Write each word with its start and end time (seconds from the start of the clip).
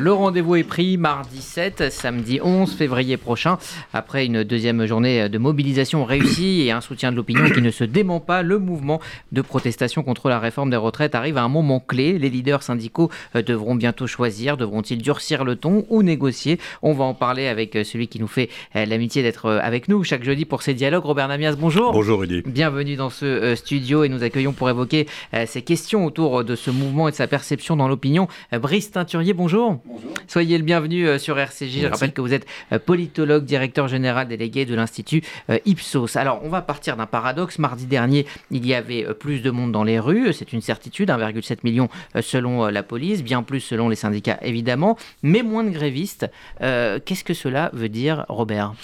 Le 0.00 0.12
rendez-vous 0.12 0.54
est 0.54 0.62
pris 0.62 0.96
mardi 0.96 1.42
7, 1.42 1.90
samedi 1.90 2.38
11 2.40 2.72
février 2.72 3.16
prochain. 3.16 3.58
Après 3.92 4.26
une 4.26 4.44
deuxième 4.44 4.86
journée 4.86 5.28
de 5.28 5.38
mobilisation 5.38 6.04
réussie 6.04 6.60
et 6.60 6.70
un 6.70 6.80
soutien 6.80 7.10
de 7.10 7.16
l'opinion 7.16 7.50
qui 7.50 7.60
ne 7.60 7.72
se 7.72 7.82
dément 7.82 8.20
pas, 8.20 8.44
le 8.44 8.60
mouvement 8.60 9.00
de 9.32 9.42
protestation 9.42 10.04
contre 10.04 10.28
la 10.28 10.38
réforme 10.38 10.70
des 10.70 10.76
retraites 10.76 11.16
arrive 11.16 11.36
à 11.36 11.42
un 11.42 11.48
moment 11.48 11.80
clé. 11.80 12.16
Les 12.16 12.30
leaders 12.30 12.62
syndicaux 12.62 13.10
euh, 13.34 13.42
devront 13.42 13.74
bientôt 13.74 14.06
choisir, 14.06 14.56
devront-ils 14.56 15.02
durcir 15.02 15.42
le 15.42 15.56
ton 15.56 15.84
ou 15.88 16.04
négocier? 16.04 16.60
On 16.80 16.92
va 16.92 17.02
en 17.02 17.14
parler 17.14 17.48
avec 17.48 17.74
euh, 17.74 17.82
celui 17.82 18.06
qui 18.06 18.20
nous 18.20 18.28
fait 18.28 18.50
euh, 18.76 18.86
l'amitié 18.86 19.24
d'être 19.24 19.50
avec 19.50 19.88
nous 19.88 20.04
chaque 20.04 20.22
jeudi 20.22 20.44
pour 20.44 20.62
ces 20.62 20.74
dialogues. 20.74 21.06
Robert 21.06 21.26
Namias, 21.26 21.56
bonjour. 21.56 21.90
Bonjour 21.90 22.20
Rudy. 22.20 22.44
Bienvenue 22.46 22.94
dans 22.94 23.10
ce 23.10 23.56
studio 23.56 24.04
et 24.04 24.08
nous 24.08 24.22
accueillons 24.22 24.52
pour 24.52 24.70
évoquer 24.70 25.08
ces 25.46 25.62
questions 25.62 26.06
autour 26.06 26.44
de 26.44 26.54
ce 26.54 26.70
mouvement 26.70 27.08
et 27.08 27.10
de 27.10 27.16
sa 27.16 27.26
perception 27.26 27.74
dans 27.74 27.88
l'opinion. 27.88 28.28
Brice 28.52 28.92
Teinturier, 28.92 29.32
bonjour. 29.32 29.80
Soyez 30.26 30.58
le 30.58 30.64
bienvenu 30.64 31.06
euh, 31.06 31.18
sur 31.18 31.38
RCJ. 31.38 31.80
Je 31.82 31.86
rappelle 31.86 32.12
que 32.12 32.20
vous 32.20 32.34
êtes 32.34 32.46
euh, 32.72 32.78
politologue, 32.78 33.44
directeur 33.44 33.88
général 33.88 34.28
délégué 34.28 34.66
de 34.66 34.74
l'Institut 34.74 35.22
euh, 35.48 35.58
Ipsos. 35.64 36.16
Alors, 36.16 36.40
on 36.44 36.48
va 36.48 36.60
partir 36.60 36.96
d'un 36.96 37.06
paradoxe. 37.06 37.58
Mardi 37.58 37.86
dernier, 37.86 38.26
il 38.50 38.66
y 38.66 38.74
avait 38.74 39.06
plus 39.14 39.40
de 39.40 39.50
monde 39.50 39.72
dans 39.72 39.84
les 39.84 39.98
rues. 39.98 40.32
C'est 40.32 40.52
une 40.52 40.60
certitude, 40.60 41.08
1,7 41.08 41.58
million 41.64 41.88
selon 42.20 42.66
la 42.66 42.82
police, 42.82 43.22
bien 43.22 43.42
plus 43.42 43.60
selon 43.60 43.88
les 43.88 43.96
syndicats 43.96 44.38
évidemment, 44.42 44.96
mais 45.22 45.42
moins 45.42 45.64
de 45.64 45.70
grévistes. 45.70 46.26
Qu'est-ce 46.60 47.24
que 47.24 47.34
cela 47.34 47.70
veut 47.72 47.88
dire, 47.88 48.24
Robert? 48.28 48.74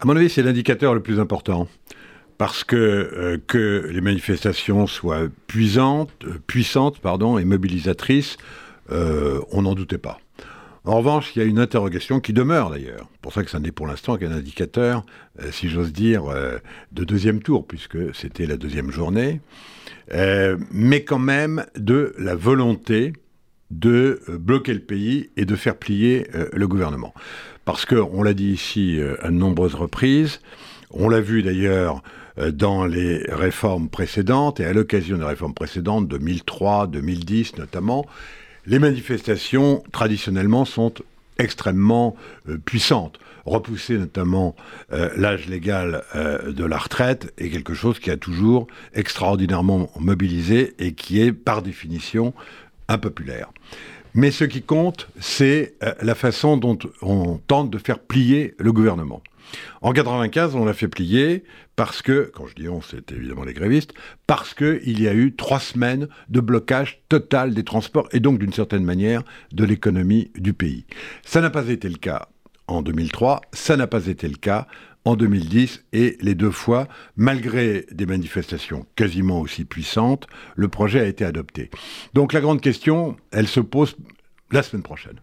À 0.00 0.06
mon 0.06 0.16
avis, 0.16 0.30
c'est 0.30 0.42
l'indicateur 0.42 0.94
le 0.94 1.02
plus 1.02 1.20
important 1.20 1.68
parce 2.38 2.64
que 2.64 3.40
que 3.46 3.88
les 3.92 4.00
manifestations 4.00 4.86
soient 4.86 5.28
puissantes, 5.46 6.24
puissantes 6.46 6.98
pardon, 6.98 7.38
et 7.38 7.44
mobilisatrices, 7.44 8.36
on 8.90 9.62
n'en 9.62 9.74
doutait 9.74 9.98
pas. 9.98 10.20
En 10.84 10.96
revanche, 10.96 11.32
il 11.34 11.40
y 11.40 11.42
a 11.42 11.44
une 11.44 11.58
interrogation 11.58 12.20
qui 12.20 12.32
demeure 12.32 12.70
d'ailleurs. 12.70 13.06
C'est 13.12 13.20
pour 13.20 13.32
ça 13.32 13.44
que 13.44 13.50
ça 13.50 13.60
n'est 13.60 13.70
pour 13.70 13.86
l'instant 13.86 14.16
qu'un 14.16 14.32
indicateur, 14.32 15.04
euh, 15.40 15.50
si 15.52 15.68
j'ose 15.68 15.92
dire, 15.92 16.26
euh, 16.26 16.58
de 16.92 17.04
deuxième 17.04 17.42
tour, 17.42 17.66
puisque 17.66 18.14
c'était 18.14 18.46
la 18.46 18.56
deuxième 18.56 18.90
journée, 18.90 19.40
euh, 20.14 20.56
mais 20.70 21.04
quand 21.04 21.18
même 21.18 21.66
de 21.76 22.14
la 22.18 22.34
volonté 22.34 23.12
de 23.70 24.20
bloquer 24.28 24.72
le 24.72 24.80
pays 24.80 25.30
et 25.36 25.44
de 25.44 25.54
faire 25.54 25.76
plier 25.76 26.26
le 26.52 26.66
gouvernement. 26.66 27.14
Parce 27.64 27.84
qu'on 27.84 28.24
l'a 28.24 28.34
dit 28.34 28.50
ici 28.50 28.98
à 29.20 29.28
de 29.28 29.34
nombreuses 29.34 29.76
reprises, 29.76 30.40
on 30.90 31.08
l'a 31.08 31.20
vu 31.20 31.44
d'ailleurs 31.44 32.02
dans 32.52 32.84
les 32.84 33.22
réformes 33.28 33.88
précédentes 33.88 34.58
et 34.58 34.64
à 34.64 34.72
l'occasion 34.72 35.18
des 35.18 35.24
réformes 35.24 35.54
précédentes, 35.54 36.08
2003, 36.08 36.88
2010 36.88 37.58
notamment, 37.58 38.06
les 38.66 38.78
manifestations, 38.78 39.82
traditionnellement, 39.92 40.64
sont 40.64 40.92
extrêmement 41.38 42.16
euh, 42.48 42.58
puissantes. 42.58 43.18
Repousser 43.46 43.96
notamment 43.96 44.54
euh, 44.92 45.08
l'âge 45.16 45.46
légal 45.48 46.04
euh, 46.14 46.52
de 46.52 46.64
la 46.64 46.76
retraite 46.76 47.32
est 47.38 47.48
quelque 47.48 47.74
chose 47.74 47.98
qui 47.98 48.10
a 48.10 48.16
toujours 48.16 48.66
extraordinairement 48.92 49.90
mobilisé 49.98 50.74
et 50.78 50.92
qui 50.92 51.20
est 51.20 51.32
par 51.32 51.62
définition 51.62 52.34
impopulaire. 52.88 53.50
Mais 54.14 54.30
ce 54.30 54.44
qui 54.44 54.62
compte, 54.62 55.08
c'est 55.20 55.74
la 56.00 56.14
façon 56.14 56.56
dont 56.56 56.78
on 57.02 57.38
tente 57.46 57.70
de 57.70 57.78
faire 57.78 57.98
plier 57.98 58.54
le 58.58 58.72
gouvernement. 58.72 59.22
En 59.82 59.92
95, 59.92 60.54
on 60.54 60.64
l'a 60.64 60.74
fait 60.74 60.88
plier 60.88 61.44
parce 61.76 62.02
que, 62.02 62.30
quand 62.34 62.46
je 62.46 62.54
dis 62.54 62.68
on, 62.68 62.82
c'est 62.82 63.10
évidemment 63.12 63.44
les 63.44 63.54
grévistes, 63.54 63.94
parce 64.26 64.54
qu'il 64.54 65.00
y 65.00 65.08
a 65.08 65.14
eu 65.14 65.34
trois 65.34 65.60
semaines 65.60 66.08
de 66.28 66.40
blocage 66.40 67.02
total 67.08 67.54
des 67.54 67.64
transports 67.64 68.08
et 68.12 68.20
donc 68.20 68.38
d'une 68.38 68.52
certaine 68.52 68.84
manière 68.84 69.22
de 69.52 69.64
l'économie 69.64 70.30
du 70.36 70.52
pays. 70.52 70.84
Ça 71.24 71.40
n'a 71.40 71.50
pas 71.50 71.68
été 71.68 71.88
le 71.88 71.96
cas 71.96 72.28
en 72.70 72.82
2003, 72.82 73.40
ça 73.52 73.76
n'a 73.76 73.86
pas 73.86 74.06
été 74.06 74.28
le 74.28 74.36
cas 74.36 74.66
en 75.04 75.16
2010 75.16 75.84
et 75.92 76.16
les 76.20 76.34
deux 76.34 76.50
fois, 76.50 76.86
malgré 77.16 77.86
des 77.90 78.06
manifestations 78.06 78.86
quasiment 78.96 79.40
aussi 79.40 79.64
puissantes, 79.64 80.26
le 80.56 80.68
projet 80.68 81.00
a 81.00 81.06
été 81.06 81.24
adopté. 81.24 81.70
Donc 82.14 82.32
la 82.32 82.40
grande 82.40 82.60
question, 82.60 83.16
elle 83.30 83.48
se 83.48 83.60
pose 83.60 83.96
la 84.52 84.62
semaine 84.62 84.82
prochaine. 84.82 85.20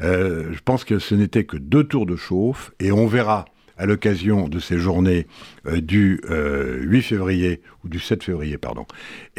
Euh, 0.00 0.52
je 0.52 0.60
pense 0.64 0.84
que 0.84 0.98
ce 0.98 1.14
n'était 1.14 1.44
que 1.44 1.56
deux 1.56 1.84
tours 1.84 2.06
de 2.06 2.16
chauffe 2.16 2.72
et 2.80 2.92
on 2.92 3.06
verra 3.06 3.44
à 3.80 3.86
l'occasion 3.86 4.46
de 4.48 4.60
ces 4.60 4.78
journées 4.78 5.26
euh, 5.66 5.80
du 5.80 6.20
8 6.22 6.28
euh, 6.30 7.00
février, 7.00 7.62
ou 7.82 7.88
du 7.88 7.98
7 7.98 8.22
février, 8.22 8.58
pardon. 8.58 8.84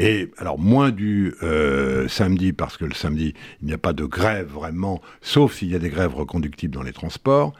Et 0.00 0.32
alors, 0.36 0.58
moins 0.58 0.90
du 0.90 1.34
euh, 1.44 2.08
samedi, 2.08 2.52
parce 2.52 2.76
que 2.76 2.84
le 2.84 2.92
samedi, 2.92 3.34
il 3.60 3.68
n'y 3.68 3.72
a 3.72 3.78
pas 3.78 3.92
de 3.92 4.04
grève 4.04 4.48
vraiment, 4.48 5.00
sauf 5.20 5.54
s'il 5.54 5.70
y 5.70 5.76
a 5.76 5.78
des 5.78 5.90
grèves 5.90 6.14
reconductibles 6.14 6.74
dans 6.74 6.82
les 6.82 6.92
transports. 6.92 7.54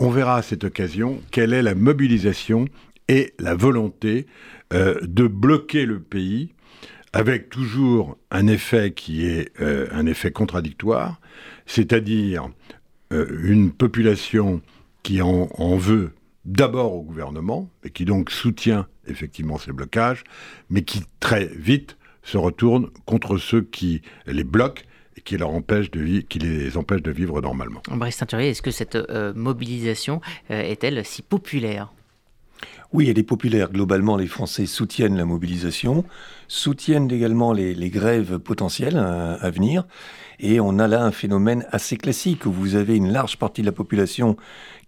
on 0.00 0.10
verra 0.10 0.36
à 0.36 0.42
cette 0.42 0.64
occasion 0.64 1.20
quelle 1.30 1.54
est 1.54 1.62
la 1.62 1.74
mobilisation 1.74 2.66
et 3.08 3.32
la 3.38 3.54
volonté 3.54 4.26
de 4.70 5.26
bloquer 5.26 5.86
le 5.86 6.00
pays 6.00 6.52
avec 7.12 7.48
toujours 7.48 8.18
un 8.30 8.46
effet 8.46 8.92
qui 8.92 9.26
est 9.26 9.50
un 9.60 10.06
effet 10.06 10.30
contradictoire, 10.30 11.20
c'est-à-dire 11.66 12.48
une 13.10 13.72
population 13.72 14.60
qui 15.02 15.20
en, 15.22 15.76
veut 15.76 16.12
d'abord 16.44 16.94
au 16.94 17.02
gouvernement, 17.02 17.70
et 17.84 17.90
qui 17.90 18.04
donc 18.04 18.30
soutient 18.30 18.86
effectivement 19.06 19.58
ces 19.58 19.72
blocages, 19.72 20.24
mais 20.70 20.82
qui 20.82 21.02
très 21.20 21.46
vite 21.46 21.96
se 22.22 22.36
retourne 22.36 22.90
contre 23.04 23.36
ceux 23.36 23.62
qui 23.62 24.02
les 24.26 24.44
bloquent 24.44 24.82
et 25.16 25.20
qui, 25.20 25.36
leur 25.36 25.50
empêchent 25.50 25.90
de 25.90 26.20
qui 26.20 26.38
les 26.38 26.76
empêchent 26.76 27.02
de 27.02 27.10
vivre 27.10 27.40
normalement. 27.40 27.82
Brice 27.90 28.16
Teinturier, 28.16 28.50
est-ce 28.50 28.62
que 28.62 28.70
cette 28.70 28.96
euh, 28.96 29.32
mobilisation 29.34 30.20
euh, 30.50 30.60
est-elle 30.62 31.04
si 31.04 31.22
populaire? 31.22 31.92
Oui, 32.92 33.08
elle 33.08 33.18
est 33.18 33.22
populaire. 33.22 33.70
Globalement, 33.72 34.16
les 34.16 34.26
Français 34.26 34.66
soutiennent 34.66 35.16
la 35.16 35.24
mobilisation, 35.24 36.04
soutiennent 36.46 37.10
également 37.10 37.52
les, 37.52 37.90
grèves 37.90 38.38
potentielles 38.38 38.96
euh, 38.96 39.36
à, 39.40 39.50
venir. 39.50 39.86
Et 40.40 40.60
on 40.60 40.78
a 40.78 40.86
là 40.86 41.02
un 41.02 41.10
phénomène 41.10 41.64
assez 41.70 41.96
classique 41.96 42.44
où 42.44 42.52
vous 42.52 42.74
avez 42.74 42.96
une 42.96 43.10
large 43.10 43.38
partie 43.38 43.62
de 43.62 43.66
la 43.66 43.72
population 43.72 44.36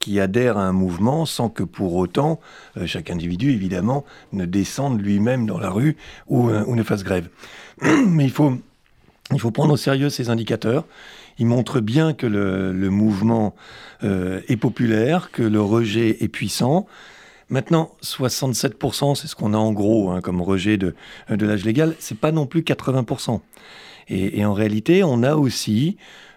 qui 0.00 0.20
adhère 0.20 0.59
à 0.59 0.66
un 0.66 0.72
mouvement 0.72 1.25
sans 1.25 1.48
que 1.48 1.62
pour 1.62 1.94
autant 1.94 2.41
euh, 2.76 2.87
chaque 2.87 3.10
individu, 3.10 3.53
évidemment, 3.53 4.04
ne 4.32 4.44
descende 4.44 5.00
lui-même 5.00 5.47
dans 5.47 5.59
la 5.59 5.70
rue 5.70 5.97
ou, 6.26 6.50
euh, 6.50 6.64
ne 6.66 6.82
fasse 6.82 7.04
grève. 7.04 7.28
Mais 8.06 8.25
il 8.25 8.32
faut, 8.32 8.53
il 9.32 9.41
faut 9.41 9.50
prendre 9.50 9.72
au 9.72 9.78
sérieux 9.78 10.10
ces 10.10 10.28
indicateurs. 10.28 10.84
Ils 11.38 11.47
montrent 11.47 11.81
bien 11.81 12.12
que 12.12 12.26
le, 12.26 12.91
mouvement 12.91 13.56
est 14.03 14.56
populaire, 14.56 15.32
que 15.32 15.43
le 15.43 15.60
rejet 15.60 16.22
est 16.22 16.28
puissant. 16.28 16.87
Maintenant, 17.49 17.93
67%, 18.03 19.15
c'est 19.15 19.27
ce 19.27 19.37
qu'on 19.37 19.55
a 19.55 19.59
en 19.59 19.72
gros 19.72 20.10
hein, 20.10 20.21
comme 20.21 20.41
rejet 20.41 20.77
de, 20.77 20.94
de 21.28 21.47
l'âge 21.47 21.65
légal, 21.65 21.94
c'est 21.99 22.19
pas 22.19 22.32
non 22.32 22.47
plus 22.47 22.62
80%. 22.62 23.41
Et, 24.09 24.44
en 24.44 24.53
réalité, 24.53 25.03
on 25.03 25.22
a 25.22 25.34
aussi, 25.34 25.97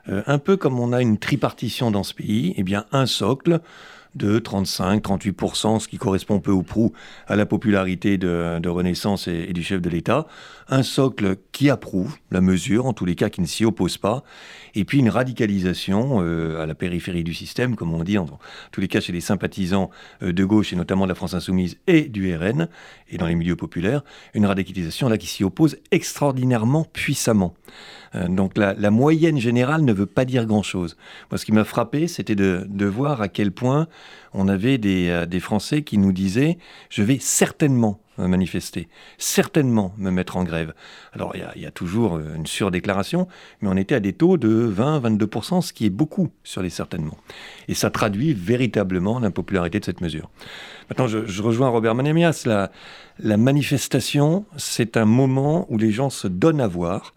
euh, 0.09 0.23
un 0.25 0.38
peu 0.38 0.57
comme 0.57 0.79
on 0.79 0.94
a 0.94 1.01
une 1.01 1.18
tripartition 1.18 1.91
dans 1.91 2.03
ce 2.03 2.13
pays, 2.13 2.53
eh 2.57 2.63
bien 2.63 2.85
un 2.91 3.06
socle 3.06 3.59
de 4.17 4.39
35-38%, 4.39 5.79
ce 5.79 5.88
qui 5.88 5.97
correspond 5.97 6.39
peu 6.39 6.51
ou 6.51 6.63
prou 6.63 6.94
à 7.28 7.35
la 7.35 7.45
popularité 7.45 8.17
de, 8.17 8.67
Renaissance 8.67 9.28
et, 9.28 9.53
du 9.53 9.63
chef 9.63 9.81
de 9.81 9.89
l'État. 9.89 10.28
Un 10.67 10.83
socle 10.83 11.38
qui 11.51 11.69
approuve 11.69 12.17
la 12.31 12.41
mesure, 12.41 12.85
en 12.85 12.94
tous 12.94 13.06
les 13.06 13.16
cas 13.16 13.29
qui 13.29 13.39
ne 13.39 13.45
s'y 13.45 13.63
oppose 13.63 13.97
pas. 13.97 14.23
Et 14.75 14.83
puis 14.83 15.00
une 15.00 15.09
radicalisation 15.09 16.22
euh, 16.22 16.61
à 16.61 16.66
la 16.66 16.75
périphérie 16.75 17.23
du 17.23 17.33
système, 17.33 17.75
comme 17.75 17.94
on 17.94 18.03
dit, 18.03 18.17
en 18.17 18.27
tous 18.72 18.81
les 18.81 18.88
cas 18.88 19.00
chez 19.00 19.13
les 19.13 19.22
sympathisants 19.22 19.89
euh, 20.22 20.33
de 20.33 20.44
gauche 20.44 20.73
et 20.73 20.75
notamment 20.75 21.06
de 21.06 21.09
la 21.09 21.16
France 21.16 21.33
insoumise 21.33 21.77
et 21.88 22.01
du 22.01 22.35
RN, 22.35 22.67
et 23.09 23.17
dans 23.17 23.27
les 23.27 23.35
milieux 23.35 23.56
populaires, 23.56 24.03
une 24.33 24.45
radicalisation 24.45 25.07
là 25.07 25.17
qui 25.17 25.27
s'y 25.27 25.44
oppose 25.44 25.77
extraordinairement 25.91 26.83
puissamment. 26.83 27.53
Euh, 28.17 28.28
donc 28.28 28.57
la, 28.57 28.91
moyenne 28.91 29.39
générale 29.39 29.83
ne 29.83 29.94
veut 29.94 30.05
pas 30.05 30.25
dire 30.25 30.45
grand-chose. 30.45 30.97
Moi, 31.31 31.38
ce 31.38 31.45
qui 31.45 31.51
m'a 31.51 31.63
frappé, 31.63 32.07
c'était 32.07 32.36
de, 32.36 32.86
voir 32.86 33.21
à 33.21 33.27
quel 33.27 33.51
point 33.51 33.88
on 34.33 34.47
avait 34.47 34.77
des, 34.77 35.09
euh, 35.09 35.25
des 35.25 35.39
Français 35.39 35.81
qui 35.83 35.97
nous 35.97 36.12
disaient 36.12 36.57
«je 36.89 37.03
vais 37.03 37.18
certainement 37.19 38.00
manifester, 38.25 38.88
certainement 39.18 39.94
me 39.97 40.09
mettre 40.09 40.38
en 40.38 40.44
grève. 40.44 40.74
Alors 41.13 41.36
il 41.36 41.62
y, 41.62 41.65
a 41.65 41.71
toujours 41.71 42.15
euh, 42.15 42.36
une 42.36 42.47
surdéclaration, 42.47 43.27
mais 43.62 43.69
on 43.69 43.77
était 43.77 43.95
à 43.95 44.00
des 44.00 44.13
taux 44.13 44.38
de 44.38 44.74
20-22%, 44.75 45.62
ce 45.62 45.74
qui 45.74 45.86
est 45.86 45.91
beaucoup 45.91 46.30
sur 46.44 46.63
les 46.63 46.71
certainement. 46.71 47.18
Et 47.68 47.75
ça 47.75 47.91
traduit 47.91 48.33
véritablement 48.33 49.19
l'impopularité 49.19 49.80
de 49.80 49.86
cette 49.86 50.01
mesure. 50.01 50.31
Maintenant, 50.89 51.07
je, 51.07 51.41
rejoins 51.41 51.69
Robert 51.69 51.95
Manemias. 51.95 52.47
La 53.19 53.38
manifestation, 53.38 54.45
c'est 54.57 54.97
un 54.97 55.06
moment 55.06 55.68
où 55.69 55.77
les 55.77 55.91
gens 55.91 56.09
se 56.09 56.27
donnent 56.27 56.62
à 56.62 56.68
voir 56.68 57.13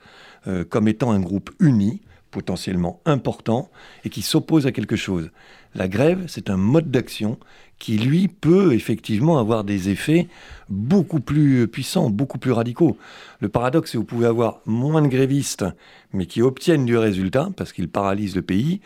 euh, 0.46 0.64
comme 0.64 0.88
étant 0.88 1.10
un 1.10 1.20
groupe 1.20 1.50
uni 1.60 2.00
potentiellement 2.30 3.00
important 3.06 3.70
et 4.04 4.08
qui 4.08 4.22
s'oppose 4.22 4.66
à 4.66 4.72
quelque 4.72 4.96
chose. 4.96 5.30
La 5.74 5.88
grève, 5.88 6.24
c'est 6.28 6.50
un 6.50 6.56
mode 6.56 6.90
d'action 6.90 7.38
qui, 7.78 7.96
lui, 7.96 8.28
peut 8.28 8.74
effectivement 8.74 9.38
avoir 9.38 9.64
des 9.64 9.88
effets 9.88 10.28
beaucoup 10.68 11.20
plus 11.20 11.66
puissants, 11.66 12.10
beaucoup 12.10 12.38
plus 12.38 12.52
radicaux. 12.52 12.98
Le 13.40 13.48
paradoxe, 13.48 13.90
c'est 13.90 13.96
que 13.96 14.00
vous 14.00 14.04
pouvez 14.04 14.26
avoir 14.26 14.60
moins 14.66 15.00
de 15.00 15.08
grévistes, 15.08 15.64
mais 16.12 16.26
qui 16.26 16.42
obtiennent 16.42 16.84
du 16.84 16.98
résultat, 16.98 17.48
parce 17.56 17.72
qu'ils 17.72 17.88
paralysent 17.88 18.36
le 18.36 18.42
pays, 18.42 18.80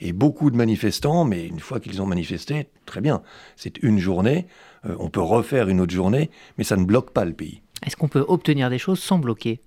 et 0.00 0.12
beaucoup 0.12 0.50
de 0.50 0.56
manifestants, 0.56 1.24
mais 1.24 1.46
une 1.46 1.60
fois 1.60 1.78
qu'ils 1.78 2.02
ont 2.02 2.06
manifesté, 2.06 2.68
très 2.86 3.00
bien, 3.00 3.22
c'est 3.56 3.80
une 3.82 3.98
journée, 3.98 4.46
euh, 4.84 4.96
on 4.98 5.10
peut 5.10 5.20
refaire 5.20 5.68
une 5.68 5.80
autre 5.80 5.94
journée, 5.94 6.30
mais 6.58 6.64
ça 6.64 6.76
ne 6.76 6.84
bloque 6.84 7.12
pas 7.12 7.24
le 7.24 7.34
pays. 7.34 7.62
Est-ce 7.86 7.96
qu'on 7.96 8.08
peut 8.08 8.24
obtenir 8.26 8.68
des 8.68 8.78
choses 8.78 8.98
sans 8.98 9.18
bloquer? 9.18 9.60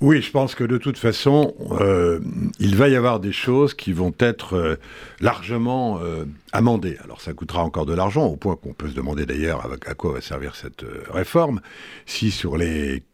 Oui, 0.00 0.20
je 0.20 0.30
pense 0.30 0.54
que 0.54 0.64
de 0.64 0.76
toute 0.76 0.98
façon, 0.98 1.54
euh, 1.80 2.20
il 2.58 2.76
va 2.76 2.88
y 2.88 2.96
avoir 2.96 3.20
des 3.20 3.32
choses 3.32 3.74
qui 3.74 3.92
vont 3.92 4.12
être 4.18 4.54
euh, 4.54 4.76
largement 5.20 6.00
euh, 6.02 6.24
amendées. 6.52 6.98
Alors 7.04 7.20
ça 7.20 7.32
coûtera 7.32 7.62
encore 7.62 7.86
de 7.86 7.94
l'argent, 7.94 8.26
au 8.26 8.36
point 8.36 8.56
qu'on 8.56 8.72
peut 8.74 8.88
se 8.88 8.94
demander 8.94 9.24
d'ailleurs 9.24 9.66
à, 9.86 9.94
quoi 9.94 10.14
va 10.14 10.20
servir 10.20 10.56
cette 10.56 10.84
réforme. 11.08 11.60
Si 12.06 12.32
sur 12.32 12.56
les 12.56 13.04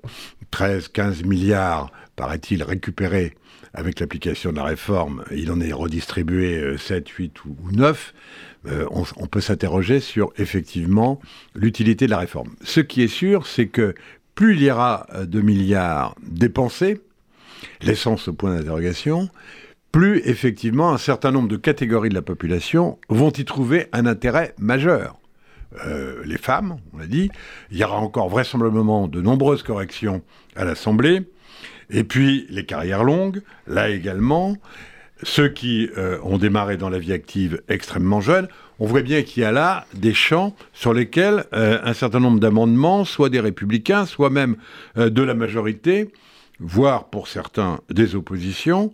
13-15 0.52 1.26
milliards, 1.26 1.92
paraît-il, 2.16 2.62
récupérés 2.62 3.34
avec 3.72 4.00
l'application 4.00 4.50
de 4.50 4.56
la 4.56 4.64
réforme, 4.64 5.22
il 5.30 5.52
en 5.52 5.60
est 5.60 5.72
redistribué 5.72 6.76
7, 6.76 7.08
8 7.08 7.44
ou, 7.44 7.56
9, 7.70 8.14
on, 8.64 9.04
on, 9.16 9.26
peut 9.26 9.40
s'interroger 9.40 10.00
sur 10.00 10.32
effectivement 10.38 11.20
l'utilité 11.54 12.06
de 12.06 12.10
la 12.10 12.18
réforme. 12.18 12.50
Ce 12.64 12.80
qui 12.80 13.02
est 13.02 13.08
sûr, 13.08 13.46
c'est 13.46 13.68
que 13.68 13.94
plus 14.40 14.54
il 14.54 14.62
y 14.62 14.70
aura 14.70 15.06
de 15.22 15.42
milliards 15.42 16.14
dépensés, 16.22 17.02
laissant 17.82 18.16
ce 18.16 18.30
point 18.30 18.56
d'interrogation, 18.56 19.28
plus 19.92 20.22
effectivement 20.24 20.94
un 20.94 20.96
certain 20.96 21.30
nombre 21.30 21.48
de 21.48 21.58
catégories 21.58 22.08
de 22.08 22.14
la 22.14 22.22
population 22.22 22.98
vont 23.10 23.28
y 23.32 23.44
trouver 23.44 23.88
un 23.92 24.06
intérêt 24.06 24.54
majeur. 24.58 25.18
Euh, 25.84 26.22
les 26.24 26.38
femmes, 26.38 26.78
on 26.94 26.98
l'a 27.00 27.06
dit, 27.06 27.28
il 27.70 27.76
y 27.76 27.84
aura 27.84 27.98
encore 27.98 28.30
vraisemblablement 28.30 29.08
de 29.08 29.20
nombreuses 29.20 29.62
corrections 29.62 30.22
à 30.56 30.64
l'Assemblée, 30.64 31.20
et 31.90 32.02
puis 32.02 32.46
les 32.48 32.64
carrières 32.64 33.04
longues, 33.04 33.42
là 33.66 33.90
également, 33.90 34.56
ceux 35.22 35.50
qui 35.50 35.90
euh, 35.98 36.18
ont 36.22 36.38
démarré 36.38 36.78
dans 36.78 36.88
la 36.88 36.98
vie 36.98 37.12
active 37.12 37.60
extrêmement 37.68 38.22
jeunes, 38.22 38.48
on 38.80 38.86
voit 38.86 39.02
bien 39.02 39.22
qu'il 39.22 39.42
y 39.42 39.46
a 39.46 39.52
là 39.52 39.86
des 39.94 40.14
champs 40.14 40.56
sur 40.72 40.94
lesquels 40.94 41.44
euh, 41.52 41.78
un 41.84 41.92
certain 41.92 42.18
nombre 42.18 42.40
d'amendements, 42.40 43.04
soit 43.04 43.28
des 43.28 43.38
républicains, 43.38 44.06
soit 44.06 44.30
même 44.30 44.56
euh, 44.96 45.10
de 45.10 45.22
la 45.22 45.34
majorité, 45.34 46.10
voire 46.58 47.10
pour 47.10 47.28
certains 47.28 47.80
des 47.90 48.16
oppositions, 48.16 48.92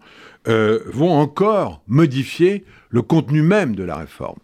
euh, 0.49 0.81
vont 0.87 1.13
encore 1.13 1.83
modifier 1.87 2.65
le 2.91 3.03
contenu 3.03 3.43
même 3.43 3.77
de 3.77 3.85
la 3.85 3.97
réforme. 3.97 4.39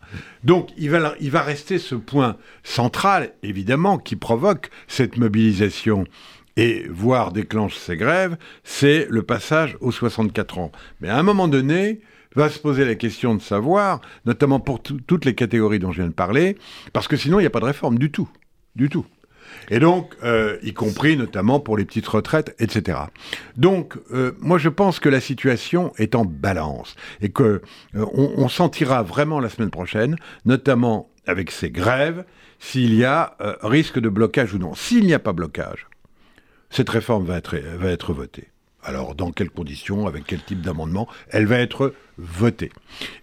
Donc 0.44 0.70
il 0.76 0.90
va, 0.90 1.14
il 1.20 1.30
va 1.30 1.42
rester 1.42 1.78
ce 1.78 1.96
point 1.96 2.36
central, 2.62 3.32
évidemment, 3.42 3.98
qui 3.98 4.16
provoque 4.16 4.70
cette 4.86 5.16
mobilisation 5.16 6.04
et 6.56 6.86
voire 6.88 7.32
déclenche 7.32 7.76
ces 7.76 7.96
grèves, 7.96 8.36
c'est 8.62 9.06
le 9.08 9.22
passage 9.22 9.76
aux 9.80 9.90
64 9.90 10.58
ans. 10.58 10.72
Mais 11.00 11.08
à 11.08 11.16
un 11.16 11.22
moment 11.22 11.48
donné, 11.48 12.00
va 12.34 12.48
se 12.48 12.58
poser 12.58 12.84
la 12.84 12.94
question 12.94 13.34
de 13.34 13.42
savoir, 13.42 14.00
notamment 14.26 14.60
pour 14.60 14.82
toutes 14.82 15.24
les 15.24 15.34
catégories 15.34 15.78
dont 15.78 15.92
je 15.92 16.02
viens 16.02 16.10
de 16.10 16.14
parler, 16.14 16.56
parce 16.92 17.08
que 17.08 17.16
sinon 17.16 17.38
il 17.38 17.42
n'y 17.42 17.46
a 17.46 17.50
pas 17.50 17.60
de 17.60 17.66
réforme 17.66 17.98
du 17.98 18.10
tout, 18.10 18.28
du 18.76 18.88
tout. 18.88 19.06
Et 19.70 19.78
donc, 19.78 20.14
euh, 20.22 20.58
y 20.62 20.72
compris 20.72 21.16
notamment 21.16 21.60
pour 21.60 21.76
les 21.76 21.84
petites 21.84 22.06
retraites, 22.06 22.54
etc. 22.58 22.98
Donc, 23.56 23.98
euh, 24.12 24.32
moi, 24.40 24.58
je 24.58 24.68
pense 24.68 24.98
que 24.98 25.08
la 25.08 25.20
situation 25.20 25.92
est 25.98 26.14
en 26.14 26.24
balance 26.24 26.94
et 27.20 27.30
que 27.30 27.62
euh, 27.94 28.06
on, 28.14 28.48
sentira 28.48 29.02
vraiment 29.02 29.40
la 29.40 29.48
semaine 29.48 29.70
prochaine, 29.70 30.16
notamment 30.44 31.10
avec 31.26 31.50
ces 31.50 31.70
grèves, 31.70 32.24
s'il 32.58 32.94
y 32.94 33.04
a 33.04 33.36
risque 33.62 33.98
de 33.98 34.08
blocage 34.08 34.54
ou 34.54 34.58
non. 34.58 34.74
S'il 34.74 35.04
n'y 35.04 35.14
a 35.14 35.18
pas 35.18 35.32
blocage, 35.32 35.88
cette 36.70 36.90
réforme 36.90 37.24
va 37.24 37.36
être, 37.36 37.56
va 37.56 37.90
être 37.90 38.12
votée. 38.12 38.51
Alors, 38.84 39.14
dans 39.14 39.30
quelles 39.30 39.50
conditions, 39.50 40.06
avec 40.06 40.24
quel 40.26 40.42
type 40.42 40.60
d'amendement, 40.60 41.08
elle 41.30 41.46
va 41.46 41.58
être 41.58 41.94
votée. 42.18 42.70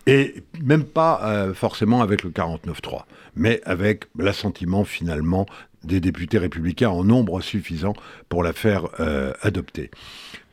Et 0.08 0.44
même 0.62 0.84
pas 0.84 1.22
euh, 1.24 1.54
forcément 1.54 2.02
avec 2.02 2.24
le 2.24 2.30
49-3, 2.30 3.04
mais 3.36 3.62
avec 3.66 4.06
l'assentiment 4.18 4.86
finalement 4.86 5.46
des 5.84 6.00
députés 6.00 6.38
républicains 6.38 6.90
en 6.90 7.04
nombre 7.04 7.42
suffisant 7.42 7.94
pour 8.28 8.44
la 8.44 8.54
faire 8.54 8.88
euh, 9.00 9.34
adopter. 9.42 9.92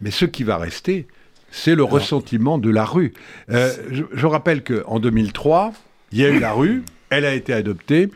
Mais 0.00 0.10
ce 0.10 0.24
qui 0.24 0.44
va 0.44 0.56
rester, 0.56 1.06
c'est 1.50 1.74
le 1.74 1.84
ressentiment 1.84 2.58
de 2.58 2.70
la 2.70 2.84
rue. 2.84 3.12
Euh, 3.50 3.72
je, 3.90 4.04
je 4.12 4.26
rappelle 4.26 4.62
qu'en 4.62 4.98
2003, 5.00 5.72
il 6.12 6.18
y 6.18 6.24
a 6.24 6.28
eu 6.28 6.38
la 6.38 6.52
rue, 6.52 6.84
elle 7.10 7.24
a 7.24 7.34
été 7.34 7.52
adoptée, 7.52 8.10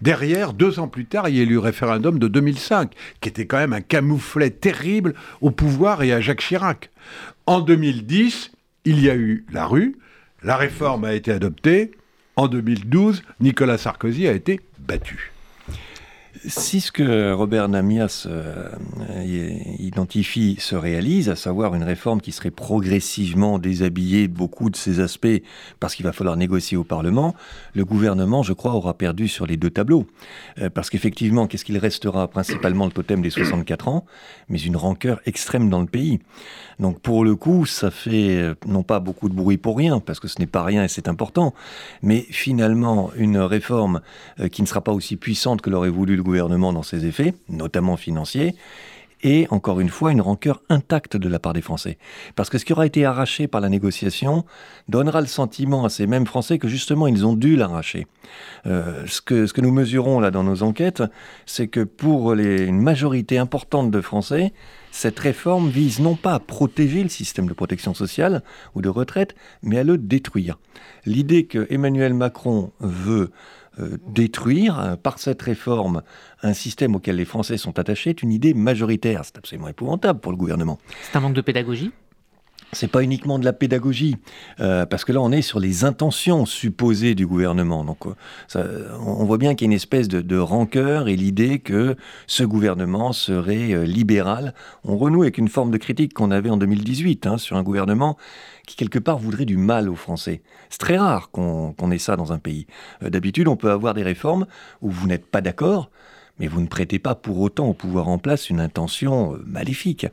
Derrière, 0.00 0.52
deux 0.52 0.80
ans 0.80 0.88
plus 0.88 1.06
tard, 1.06 1.28
il 1.28 1.36
y 1.36 1.40
a 1.40 1.44
eu 1.44 1.46
le 1.46 1.58
référendum 1.58 2.18
de 2.18 2.28
2005, 2.28 2.92
qui 3.20 3.28
était 3.28 3.46
quand 3.46 3.58
même 3.58 3.72
un 3.72 3.80
camouflet 3.80 4.50
terrible 4.50 5.14
au 5.40 5.50
pouvoir 5.50 6.02
et 6.02 6.12
à 6.12 6.20
Jacques 6.20 6.40
Chirac. 6.40 6.90
En 7.46 7.60
2010, 7.60 8.52
il 8.84 9.00
y 9.00 9.10
a 9.10 9.14
eu 9.14 9.44
la 9.50 9.66
rue, 9.66 9.96
la 10.42 10.56
réforme 10.56 11.04
a 11.04 11.14
été 11.14 11.32
adoptée. 11.32 11.92
En 12.36 12.48
2012, 12.48 13.22
Nicolas 13.40 13.78
Sarkozy 13.78 14.26
a 14.26 14.32
été 14.32 14.60
battu. 14.78 15.33
Si 16.46 16.80
ce 16.80 16.90
que 16.90 17.32
Robert 17.32 17.68
Namias 17.68 18.26
euh, 18.26 18.68
identifie 19.78 20.56
se 20.58 20.74
réalise, 20.74 21.28
à 21.28 21.36
savoir 21.36 21.74
une 21.74 21.84
réforme 21.84 22.20
qui 22.20 22.32
serait 22.32 22.50
progressivement 22.50 23.58
déshabillée 23.58 24.26
de 24.26 24.32
beaucoup 24.32 24.68
de 24.68 24.76
ses 24.76 24.98
aspects 25.00 25.42
parce 25.78 25.94
qu'il 25.94 26.04
va 26.04 26.12
falloir 26.12 26.36
négocier 26.36 26.76
au 26.76 26.82
Parlement, 26.82 27.34
le 27.74 27.84
gouvernement, 27.84 28.42
je 28.42 28.52
crois, 28.52 28.74
aura 28.74 28.94
perdu 28.94 29.28
sur 29.28 29.46
les 29.46 29.56
deux 29.56 29.70
tableaux. 29.70 30.06
Euh, 30.58 30.70
parce 30.70 30.90
qu'effectivement, 30.90 31.46
qu'est-ce 31.46 31.64
qu'il 31.64 31.78
restera 31.78 32.28
Principalement 32.28 32.86
le 32.86 32.92
totem 32.92 33.22
des 33.22 33.30
64 33.30 33.88
ans, 33.88 34.04
mais 34.48 34.58
une 34.58 34.76
rancœur 34.76 35.20
extrême 35.26 35.70
dans 35.70 35.80
le 35.80 35.86
pays. 35.86 36.18
Donc 36.78 37.00
pour 37.00 37.24
le 37.24 37.36
coup, 37.36 37.66
ça 37.66 37.90
fait 37.90 38.36
euh, 38.36 38.54
non 38.66 38.82
pas 38.82 39.00
beaucoup 39.00 39.28
de 39.28 39.34
bruit 39.34 39.56
pour 39.56 39.76
rien, 39.76 40.00
parce 40.00 40.20
que 40.20 40.28
ce 40.28 40.38
n'est 40.38 40.46
pas 40.46 40.62
rien 40.62 40.84
et 40.84 40.88
c'est 40.88 41.08
important, 41.08 41.54
mais 42.02 42.26
finalement 42.30 43.10
une 43.16 43.38
réforme 43.38 44.00
qui 44.50 44.62
ne 44.62 44.66
sera 44.66 44.80
pas 44.80 44.92
aussi 44.92 45.16
puissante 45.16 45.62
que 45.62 45.70
l'aurait 45.70 45.88
voulu 45.88 46.16
le 46.16 46.22
gouvernement 46.22 46.72
dans 46.72 46.82
ses 46.82 47.06
effets, 47.06 47.34
notamment 47.48 47.96
financiers, 47.96 48.54
et 49.24 49.46
encore 49.50 49.80
une 49.80 49.88
fois 49.88 50.12
une 50.12 50.20
rancœur 50.20 50.62
intacte 50.68 51.16
de 51.16 51.28
la 51.28 51.38
part 51.40 51.54
des 51.54 51.62
Français. 51.62 51.98
Parce 52.36 52.50
que 52.50 52.58
ce 52.58 52.64
qui 52.64 52.72
aura 52.72 52.86
été 52.86 53.04
arraché 53.04 53.48
par 53.48 53.60
la 53.60 53.70
négociation 53.70 54.44
donnera 54.88 55.20
le 55.20 55.26
sentiment 55.26 55.84
à 55.84 55.88
ces 55.88 56.06
mêmes 56.06 56.26
Français 56.26 56.58
que 56.58 56.68
justement 56.68 57.06
ils 57.06 57.26
ont 57.26 57.34
dû 57.34 57.56
l'arracher. 57.56 58.06
Euh, 58.66 59.04
ce, 59.06 59.20
que, 59.22 59.60
nous 59.60 59.72
mesurons 59.72 60.20
là 60.20 60.30
dans 60.30 60.44
nos 60.44 60.62
enquêtes, 60.62 61.02
c'est 61.46 61.68
que 61.68 61.80
pour 61.80 62.34
une 62.34 62.80
majorité 62.80 63.38
importante 63.38 63.90
de 63.90 64.00
Français, 64.00 64.52
cette 64.94 65.18
réforme 65.18 65.70
vise 65.70 65.98
non 65.98 66.14
pas 66.14 66.34
à 66.34 66.38
protéger 66.38 67.02
le 67.02 67.08
système 67.08 67.48
de 67.48 67.52
protection 67.52 67.94
sociale 67.94 68.44
ou 68.76 68.80
de 68.80 68.88
retraite, 68.88 69.34
mais 69.60 69.76
à 69.78 69.82
le 69.82 69.98
détruire. 69.98 70.56
L'idée 71.04 71.46
que 71.46 71.66
Emmanuel 71.68 72.14
Macron 72.14 72.70
veut 72.78 73.32
euh, 73.80 73.98
détruire 74.06 74.78
euh, 74.78 74.94
par 74.94 75.18
cette 75.18 75.42
réforme 75.42 76.02
un 76.44 76.52
système 76.52 76.94
auquel 76.94 77.16
les 77.16 77.24
Français 77.24 77.56
sont 77.56 77.76
attachés 77.80 78.10
est 78.10 78.22
une 78.22 78.30
idée 78.30 78.54
majoritaire. 78.54 79.22
C'est 79.24 79.36
absolument 79.36 79.66
épouvantable 79.66 80.20
pour 80.20 80.30
le 80.30 80.38
gouvernement. 80.38 80.78
C'est 81.02 81.16
un 81.16 81.20
manque 81.20 81.34
de 81.34 81.40
pédagogie? 81.40 81.90
C'est 82.74 82.88
pas 82.88 83.02
uniquement 83.02 83.38
de 83.38 83.44
la 83.44 83.52
pédagogie, 83.52 84.16
euh, 84.60 84.86
parce 84.86 85.04
que 85.04 85.12
là 85.12 85.20
on 85.20 85.32
est 85.32 85.42
sur 85.42 85.60
les 85.60 85.84
intentions 85.84 86.46
supposées 86.46 87.14
du 87.14 87.26
gouvernement. 87.26 87.84
Donc 87.84 88.04
on 88.54 89.24
voit 89.24 89.38
bien 89.38 89.54
qu'il 89.54 89.66
y 89.66 89.68
a 89.68 89.70
une 89.70 89.76
espèce 89.76 90.08
de, 90.08 90.38
rancœur 90.38 91.08
et 91.08 91.16
l'idée 91.16 91.60
que 91.60 91.96
ce 92.26 92.44
gouvernement 92.44 93.12
serait 93.12 93.86
libéral. 93.86 94.52
On 94.84 94.96
renoue 94.96 95.22
avec 95.22 95.38
une 95.38 95.48
forme 95.48 95.70
de 95.70 95.78
critique 95.78 96.12
qu'on 96.12 96.30
avait 96.30 96.50
en 96.50 96.56
2018 96.56 97.26
hein, 97.26 97.38
sur 97.38 97.56
un 97.56 97.62
gouvernement 97.62 98.16
qui 98.66 98.76
quelque 98.76 98.98
part 98.98 99.18
voudrait 99.18 99.44
du 99.44 99.56
mal 99.56 99.88
aux 99.88 99.94
Français. 99.94 100.42
C'est 100.70 100.78
très 100.78 100.96
rare 100.96 101.30
qu'on 101.30 101.90
ait 101.90 101.98
ça 101.98 102.16
dans 102.16 102.32
un 102.32 102.38
pays. 102.38 102.66
Euh, 103.02 103.10
d'habitude, 103.10 103.48
on 103.48 103.56
peut 103.56 103.70
avoir 103.70 103.94
des 103.94 104.02
réformes 104.02 104.46
où 104.80 104.90
vous 104.90 105.06
n'êtes 105.06 105.26
pas 105.26 105.40
d'accord, 105.40 105.90
mais 106.38 106.48
vous 106.48 106.60
ne 106.60 106.66
prêtez 106.66 106.98
pas 106.98 107.14
pour 107.14 107.40
autant 107.40 107.68
au 107.68 107.74
pouvoir 107.74 108.08
en 108.08 108.18
place 108.18 108.50
une 108.50 108.60
intention 108.60 109.34
euh, 109.34 109.44
maléfique. 109.46 110.06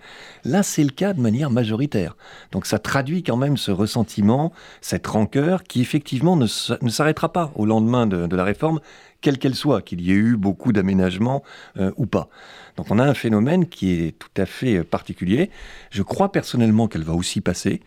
Là, 0.43 0.63
c'est 0.63 0.83
le 0.83 0.91
cas 0.91 1.13
de 1.13 1.21
manière 1.21 1.49
majoritaire. 1.49 2.15
Donc 2.51 2.65
ça 2.65 2.79
traduit 2.79 3.23
quand 3.23 3.37
même 3.37 3.57
ce 3.57 3.71
ressentiment, 3.71 4.53
cette 4.81 5.07
rancœur 5.07 5.63
qui 5.63 5.81
effectivement 5.81 6.35
ne, 6.35 6.45
s'arrêtera 6.45 7.31
pas 7.31 7.51
au 7.55 7.65
lendemain 7.65 8.07
de, 8.07 8.35
la 8.35 8.43
réforme, 8.43 8.79
quelle 9.21 9.37
qu'elle 9.37 9.55
soit, 9.55 9.81
qu'il 9.81 10.01
y 10.01 10.11
ait 10.11 10.15
eu 10.15 10.35
beaucoup 10.35 10.73
d'aménagements 10.73 11.43
euh, 11.77 11.91
ou 11.95 12.05
pas. 12.05 12.29
Donc 12.75 12.87
on 12.89 12.99
a 12.99 13.03
un 13.03 13.13
phénomène 13.13 13.67
qui 13.67 13.91
est 13.91 14.17
tout 14.17 14.41
à 14.41 14.45
fait 14.45 14.83
particulier. 14.83 15.49
Je 15.91 16.03
crois 16.03 16.31
personnellement 16.31 16.87
qu'elle 16.87 17.03
va 17.03 17.13
aussi 17.13 17.41
passer. 17.41 17.81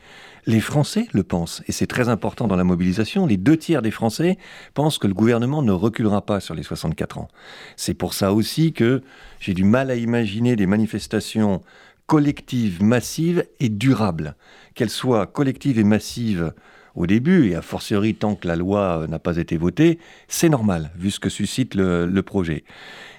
Les 0.47 0.61
Français 0.61 1.07
le 1.13 1.23
pensent, 1.23 1.63
et 1.69 1.73
c'est 1.73 1.87
très 1.87 2.11
important 2.11 2.47
dans 2.47 2.57
la 2.57 2.65
mobilisation. 2.65 3.27
Les 3.27 3.39
deux 3.39 3.57
tiers 3.57 3.81
des 3.81 3.91
Français 3.91 4.37
pensent 4.75 4.99
que 4.99 5.07
le 5.07 5.15
gouvernement 5.15 5.63
ne 5.63 5.73
reculera 5.73 6.25
pas 6.25 6.41
sur 6.41 6.55
les 6.55 6.63
64 6.63 7.19
ans. 7.19 7.29
C'est 7.77 7.95
pour 7.95 8.13
ça 8.13 8.33
aussi 8.35 8.75
que 8.75 9.03
j'ai 9.41 9.55
du 9.55 9.65
mal 9.65 9.91
à 9.91 9.95
imaginer 9.95 10.55
des 10.55 10.67
manifestations 10.67 11.63
collective, 12.07 12.83
massive 12.83 13.47
et 13.61 13.69
durable. 13.69 14.37
Qu'elle 14.75 14.91
soit 14.91 15.27
collective 15.27 15.79
et 15.79 15.85
massive 15.85 16.53
au 16.95 17.07
début, 17.07 17.51
et 17.51 17.57
a 17.57 17.63
fortiori 17.63 18.15
tant 18.15 18.35
que 18.35 18.47
la 18.47 18.57
loi 18.57 19.07
n'a 19.09 19.19
pas 19.19 19.37
été 19.37 19.57
votée, 19.57 19.99
c'est 20.29 20.49
normal, 20.49 20.91
vu 20.97 21.11
ce 21.11 21.21
que 21.21 21.29
suscite 21.29 21.75
le, 21.75 22.23
projet. 22.23 22.65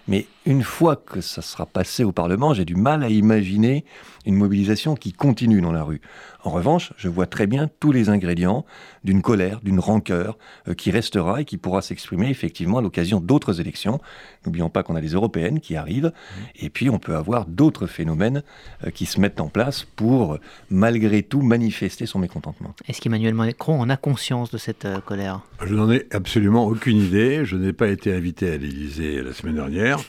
Mais 0.08 0.27
une 0.46 0.64
fois 0.64 0.96
que 0.96 1.22
ça 1.22 1.42
sera 1.42 1.66
passé 1.66 2.04
au 2.04 2.12
Parlement, 2.12 2.54
j'ai 2.54 2.66
du 2.66 2.75
mal 2.75 3.04
à 3.04 3.10
imaginer 3.10 3.84
une 4.25 4.36
mobilisation 4.36 4.96
qui 4.96 5.12
continue 5.12 5.62
dans 5.62 5.72
la 5.72 5.84
rue. 5.84 6.02
En 6.44 6.52
revanche, 6.52 6.94
je 6.98 7.10
vois 7.10 7.25
très 7.25 7.48
bien 7.48 7.70
tous 7.80 7.92
les 7.92 8.10
ingrédients 8.10 8.66
d'une 9.04 9.22
colère, 9.22 9.62
d'une 9.62 9.80
rancœur 9.80 10.38
euh, 10.68 10.74
qui 10.74 10.92
restera 10.92 11.42
et 11.42 11.46
qui 11.46 11.58
pourra 11.58 11.82
s'exprimer 11.82 12.30
effectivement 12.30 12.78
à 12.78 12.82
l'occasion 12.82 13.20
d'autres 13.20 13.62
élections. 13.62 14.00
N'oublions 14.46 14.70
pas 14.70 14.84
qu'on 14.84 14.96
a 14.96 15.02
les 15.02 15.14
européennes 15.14 15.60
qui 15.60 15.75
arrivent 15.75 16.12
et 16.60 16.70
puis 16.70 16.90
on 16.90 17.00
peut 17.00 17.16
avoir 17.16 17.46
d'autres 17.46 17.88
phénomènes 17.88 18.44
euh, 18.86 18.92
qui 18.92 19.08
se 19.08 19.20
mettent 19.20 19.42
en 19.42 19.48
place 19.48 19.86
pour 19.96 20.38
malgré 20.70 21.24
tout 21.24 21.42
manifester 21.42 22.06
son 22.06 22.20
mécontentement. 22.20 22.75
Est-ce 22.88 23.02
qu'Emmanuel 23.02 23.34
Macron 23.34 23.80
en 23.80 23.90
a 23.90 23.98
conscience 23.98 24.52
de 24.52 24.58
cette 24.58 24.86
euh, 24.86 25.00
colère? 25.00 25.42
Je 25.66 25.74
n'en 25.74 25.92
ai 25.92 26.06
absolument 26.12 26.66
aucune 26.68 26.98
idée. 26.98 27.46
Je 27.46 27.58
n'ai 27.58 27.74
pas 27.74 27.88
été 27.88 28.14
invité 28.14 28.52
à 28.52 28.58
l'Élysée 28.58 29.22
la 29.24 29.34
semaine 29.34 29.56
dernière. 29.56 30.00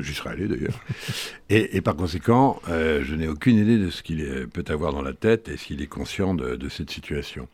J'y 0.00 0.14
serais 0.14 0.30
allé 0.30 0.48
d'ailleurs. 0.48 0.80
Et, 1.50 1.80
par 1.80 1.96
conséquent, 1.96 2.60
je 2.68 3.14
n'ai 3.14 3.28
aucune 3.28 3.58
idée 3.58 3.78
de 3.78 3.90
ce 3.90 4.02
qu'il 4.02 4.24
peut 4.52 4.64
avoir 4.68 4.92
dans 4.92 5.02
la 5.02 5.12
tête 5.12 5.48
et 5.48 5.56
s'il 5.56 5.82
est 5.82 5.86
conscient 5.86 6.34
de, 6.34 6.68
cette 6.68 6.90
situation. 6.90 7.48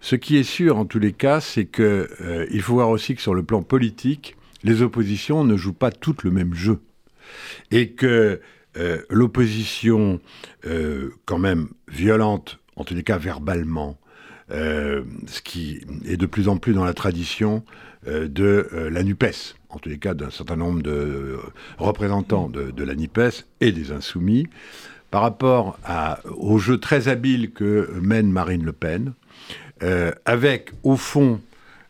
Ce 0.00 0.16
qui 0.16 0.36
est 0.36 0.44
sûr 0.44 0.76
en 0.76 0.84
tous 0.84 0.98
les 0.98 1.12
cas, 1.12 1.40
c'est 1.40 1.64
qu'il 1.64 1.84
euh, 1.84 2.60
faut 2.60 2.74
voir 2.74 2.90
aussi 2.90 3.14
que 3.14 3.22
sur 3.22 3.34
le 3.34 3.42
plan 3.42 3.62
politique, 3.62 4.36
les 4.62 4.82
oppositions 4.82 5.44
ne 5.44 5.56
jouent 5.56 5.72
pas 5.72 5.90
toutes 5.90 6.24
le 6.24 6.30
même 6.30 6.52
jeu. 6.54 6.78
Et 7.70 7.92
que 7.92 8.40
euh, 8.76 8.98
l'opposition, 9.08 10.20
euh, 10.66 11.10
quand 11.24 11.38
même 11.38 11.68
violente, 11.88 12.60
en 12.76 12.84
tous 12.84 12.94
les 12.94 13.02
cas 13.02 13.16
verbalement, 13.18 13.98
ce 14.50 15.40
qui 15.42 15.80
est 16.04 16.18
de 16.18 16.26
plus 16.26 16.48
en 16.48 16.58
plus 16.58 16.74
dans 16.74 16.84
la 16.84 16.92
tradition 16.92 17.64
de 18.06 18.68
la 18.90 19.02
NUPES, 19.02 19.56
en 19.74 19.78
tous 19.78 19.88
les 19.88 19.98
cas 19.98 20.14
d'un 20.14 20.30
certain 20.30 20.56
nombre 20.56 20.82
de 20.82 21.38
représentants 21.78 22.48
de, 22.48 22.70
de 22.70 22.84
la 22.84 22.94
NUPES 22.94 23.44
et 23.60 23.72
des 23.72 23.92
insoumis, 23.92 24.46
par 25.10 25.22
rapport 25.22 25.78
au 26.36 26.58
jeu 26.58 26.78
très 26.78 27.08
habile 27.08 27.52
que 27.52 27.88
mène 28.00 28.30
Marine 28.30 28.64
Le 28.64 28.72
Pen, 28.72 29.14
euh, 29.82 30.12
avec 30.24 30.72
au 30.82 30.96
fond 30.96 31.40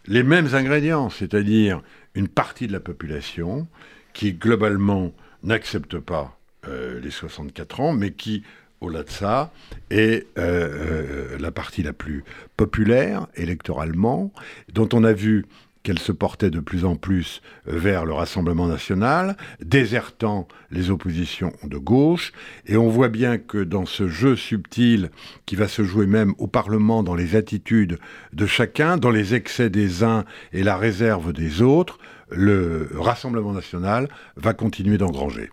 les 0.06 0.22
mêmes 0.22 0.54
ingrédients, 0.54 1.08
c'est-à-dire 1.10 1.82
une 2.14 2.28
partie 2.28 2.66
de 2.66 2.72
la 2.72 2.80
population 2.80 3.66
qui 4.12 4.34
globalement 4.34 5.12
n'accepte 5.42 5.98
pas 5.98 6.38
euh, 6.68 7.00
les 7.00 7.10
64 7.10 7.80
ans, 7.80 7.92
mais 7.92 8.12
qui, 8.12 8.42
au-delà 8.80 9.02
de 9.02 9.10
ça, 9.10 9.52
est 9.90 10.26
euh, 10.38 11.38
la 11.38 11.50
partie 11.50 11.82
la 11.82 11.92
plus 11.92 12.24
populaire 12.56 13.26
électoralement, 13.36 14.32
dont 14.72 14.88
on 14.92 15.02
a 15.02 15.12
vu 15.12 15.46
qu'elle 15.84 15.98
se 16.00 16.10
portait 16.10 16.50
de 16.50 16.58
plus 16.58 16.84
en 16.84 16.96
plus 16.96 17.42
vers 17.66 18.04
le 18.04 18.14
Rassemblement 18.14 18.66
national, 18.66 19.36
désertant 19.60 20.48
les 20.70 20.90
oppositions 20.90 21.52
de 21.62 21.78
gauche. 21.78 22.32
Et 22.66 22.76
on 22.76 22.88
voit 22.88 23.10
bien 23.10 23.38
que 23.38 23.62
dans 23.62 23.86
ce 23.86 24.08
jeu 24.08 24.34
subtil 24.34 25.10
qui 25.46 25.54
va 25.54 25.68
se 25.68 25.84
jouer 25.84 26.06
même 26.06 26.34
au 26.38 26.48
Parlement, 26.48 27.02
dans 27.02 27.14
les 27.14 27.36
attitudes 27.36 27.98
de 28.32 28.46
chacun, 28.46 28.96
dans 28.96 29.10
les 29.10 29.34
excès 29.34 29.70
des 29.70 30.02
uns 30.02 30.24
et 30.52 30.62
la 30.62 30.76
réserve 30.76 31.32
des 31.32 31.62
autres, 31.62 31.98
le 32.30 32.88
Rassemblement 32.94 33.52
national 33.52 34.08
va 34.36 34.54
continuer 34.54 34.98
d'engranger 34.98 35.50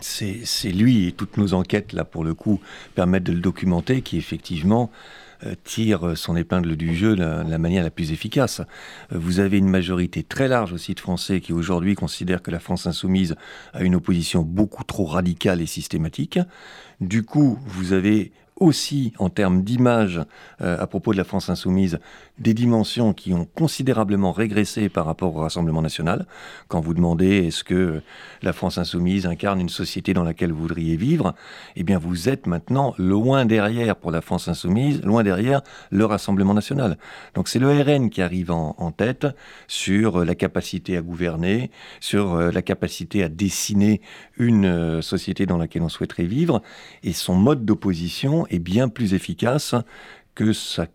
c'est 0.00 0.70
lui 0.70 1.08
et 1.08 1.12
toutes 1.12 1.38
nos 1.38 1.54
enquêtes 1.54 1.92
là 1.92 2.04
pour 2.04 2.22
le 2.22 2.32
coup 2.32 2.60
permettent 2.94 3.24
de 3.24 3.32
le 3.32 3.40
documenter 3.40 4.00
qui 4.00 4.16
effectivement 4.16 4.92
euh, 4.92 5.27
tire 5.64 6.16
son 6.16 6.36
épingle 6.36 6.76
du 6.76 6.94
jeu 6.94 7.16
de 7.16 7.22
la, 7.22 7.58
manière 7.58 7.82
la 7.82 7.90
plus 7.90 8.12
efficace. 8.12 8.60
Euh, 9.12 9.18
vous 9.18 9.40
avez 9.40 9.58
une 9.58 9.68
majorité 9.68 10.22
très 10.22 10.48
large 10.48 10.72
aussi 10.72 10.94
de 10.94 11.00
Français 11.00 11.40
qui 11.40 11.52
aujourd'hui 11.52 11.94
considèrent 11.94 12.42
que 12.42 12.50
la 12.50 12.60
France 12.60 12.86
insoumise 12.86 13.36
a 13.72 13.82
une 13.82 13.94
opposition 13.94 14.42
beaucoup 14.42 14.84
trop 14.84 15.04
radicale 15.06 15.60
et 15.60 15.66
systématique. 15.66 16.38
Du 17.00 17.22
coup, 17.22 17.58
vous 17.66 17.92
avez 17.92 18.32
aussi 18.60 19.12
en 19.18 19.28
termes 19.28 19.62
d'image 19.62 20.20
euh, 20.60 20.78
à 20.80 20.86
propos 20.86 21.12
de 21.12 21.18
la 21.18 21.24
France 21.24 21.48
insoumise 21.48 21.98
des 22.38 22.54
dimensions 22.54 23.12
qui 23.12 23.32
ont 23.32 23.46
considérablement 23.54 24.32
régressé 24.32 24.88
par 24.88 25.06
rapport 25.06 25.34
au 25.34 25.40
Rassemblement 25.40 25.82
national. 25.82 26.26
Quand 26.68 26.80
vous 26.80 26.94
demandez 26.94 27.46
est-ce 27.46 27.64
que 27.64 28.00
la 28.42 28.52
France 28.52 28.78
insoumise 28.78 29.26
incarne 29.26 29.60
une 29.60 29.68
société 29.68 30.14
dans 30.14 30.22
laquelle 30.22 30.52
vous 30.52 30.62
voudriez 30.62 30.96
vivre, 30.96 31.34
eh 31.76 31.82
bien 31.82 31.98
vous 31.98 32.28
êtes 32.28 32.46
maintenant 32.46 32.94
loin 32.98 33.44
derrière 33.44 33.96
pour 33.96 34.10
la 34.10 34.20
France 34.20 34.48
insoumise, 34.48 35.02
loin 35.02 35.22
derrière 35.22 35.62
le 35.90 36.04
Rassemblement 36.04 36.54
national. 36.54 36.98
Donc 37.34 37.48
c'est 37.48 37.58
le 37.58 37.70
RN 37.70 38.10
qui 38.10 38.22
arrive 38.22 38.50
en, 38.50 38.92
tête 38.96 39.26
sur 39.68 40.24
la 40.24 40.34
capacité 40.34 40.96
à 40.96 41.02
gouverner, 41.02 41.70
sur 42.00 42.34
euh, 42.34 42.50
la 42.50 42.62
capacité 42.62 43.22
à 43.22 43.28
dessiner 43.28 44.00
une 44.38 44.64
euh, 44.64 45.02
société 45.02 45.46
dans 45.46 45.58
laquelle 45.58 45.82
on 45.82 45.88
souhaiterait 45.88 46.24
vivre, 46.24 46.62
et 47.02 47.12
son 47.12 47.34
mode 47.34 47.64
d'opposition 47.64 48.46
est 48.48 48.58
bien 48.58 48.88
plus 48.88 49.14
efficace 49.14 49.74
que 50.34 50.52
sa 50.52 50.86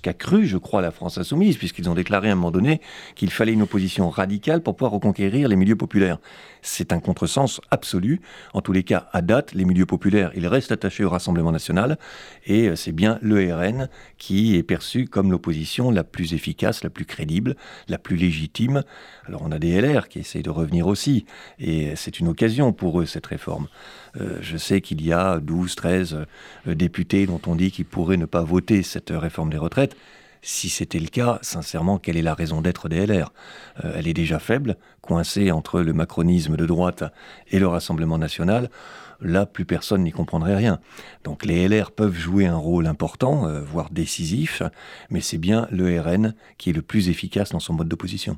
qu'a 0.00 0.14
cru, 0.14 0.46
je 0.46 0.56
crois, 0.56 0.80
la 0.82 0.90
France 0.90 1.18
insoumise, 1.18 1.56
puisqu'ils 1.56 1.90
ont 1.90 1.94
déclaré 1.94 2.28
à 2.28 2.32
un 2.32 2.34
moment 2.36 2.50
donné 2.50 2.80
qu'il 3.14 3.30
fallait 3.30 3.52
une 3.52 3.62
opposition 3.62 4.10
radicale 4.10 4.62
pour 4.62 4.76
pouvoir 4.76 4.92
reconquérir 4.92 5.48
les 5.48 5.56
milieux 5.56 5.76
populaires. 5.76 6.18
C'est 6.62 6.92
un 6.92 7.00
contresens 7.00 7.60
absolu. 7.70 8.20
En 8.54 8.60
tous 8.60 8.72
les 8.72 8.84
cas, 8.84 9.08
à 9.12 9.20
date, 9.20 9.52
les 9.52 9.64
milieux 9.64 9.86
populaires, 9.86 10.30
ils 10.34 10.46
restent 10.46 10.72
attachés 10.72 11.04
au 11.04 11.10
Rassemblement 11.10 11.52
national, 11.52 11.98
et 12.46 12.68
euh, 12.68 12.76
c'est 12.76 12.92
bien 12.92 13.18
le 13.20 13.52
RN 13.52 13.88
qui 14.18 14.56
est 14.56 14.62
perçu 14.62 15.06
comme 15.06 15.32
l'opposition 15.32 15.90
la 15.90 16.04
plus 16.04 16.34
efficace, 16.34 16.84
la 16.84 16.90
plus 16.90 17.04
crédible, 17.04 17.56
la 17.88 17.98
plus 17.98 18.16
légitime. 18.16 18.84
Alors 19.26 19.42
on 19.44 19.50
a 19.50 19.58
des 19.58 19.80
LR 19.80 20.08
qui 20.08 20.20
essayent 20.20 20.42
de 20.42 20.50
revenir 20.50 20.86
aussi, 20.86 21.26
et 21.58 21.96
c'est 21.96 22.20
une 22.20 22.28
occasion 22.28 22.72
pour 22.72 23.00
eux, 23.00 23.06
cette 23.06 23.26
réforme. 23.26 23.66
Euh, 24.20 24.38
je 24.40 24.56
sais 24.56 24.80
qu'il 24.80 25.04
y 25.04 25.12
a 25.12 25.40
12, 25.40 25.74
13 25.74 26.26
euh, 26.66 26.74
députés 26.74 27.26
dont 27.26 27.40
on 27.46 27.56
dit 27.56 27.70
qu'ils 27.70 27.86
pourraient 27.86 28.16
ne 28.16 28.26
pas 28.26 28.42
voter 28.42 28.82
cette 28.82 29.10
réforme 29.10 29.50
des 29.50 29.58
retraites. 29.58 29.71
Si 30.44 30.68
c'était 30.68 30.98
le 30.98 31.06
cas, 31.06 31.38
sincèrement, 31.42 31.98
quelle 31.98 32.16
est 32.16 32.22
la 32.22 32.34
raison 32.34 32.62
d'être 32.62 32.88
des 32.88 33.06
LR 33.06 33.32
euh, 33.84 33.92
Elle 33.96 34.08
est 34.08 34.14
déjà 34.14 34.40
faible, 34.40 34.76
coincée 35.00 35.52
entre 35.52 35.80
le 35.80 35.92
macronisme 35.92 36.56
de 36.56 36.66
droite 36.66 37.04
et 37.48 37.60
le 37.60 37.68
Rassemblement 37.68 38.18
national. 38.18 38.68
Là, 39.20 39.46
plus 39.46 39.64
personne 39.64 40.02
n'y 40.02 40.10
comprendrait 40.10 40.56
rien. 40.56 40.80
Donc 41.22 41.44
les 41.44 41.68
LR 41.68 41.92
peuvent 41.92 42.16
jouer 42.16 42.46
un 42.46 42.56
rôle 42.56 42.88
important, 42.88 43.46
voire 43.60 43.90
décisif, 43.90 44.64
mais 45.10 45.20
c'est 45.20 45.38
bien 45.38 45.68
le 45.70 46.00
RN 46.00 46.34
qui 46.58 46.70
est 46.70 46.72
le 46.72 46.82
plus 46.82 47.08
efficace 47.08 47.50
dans 47.50 47.60
son 47.60 47.74
mode 47.74 47.88
d'opposition. 47.88 48.36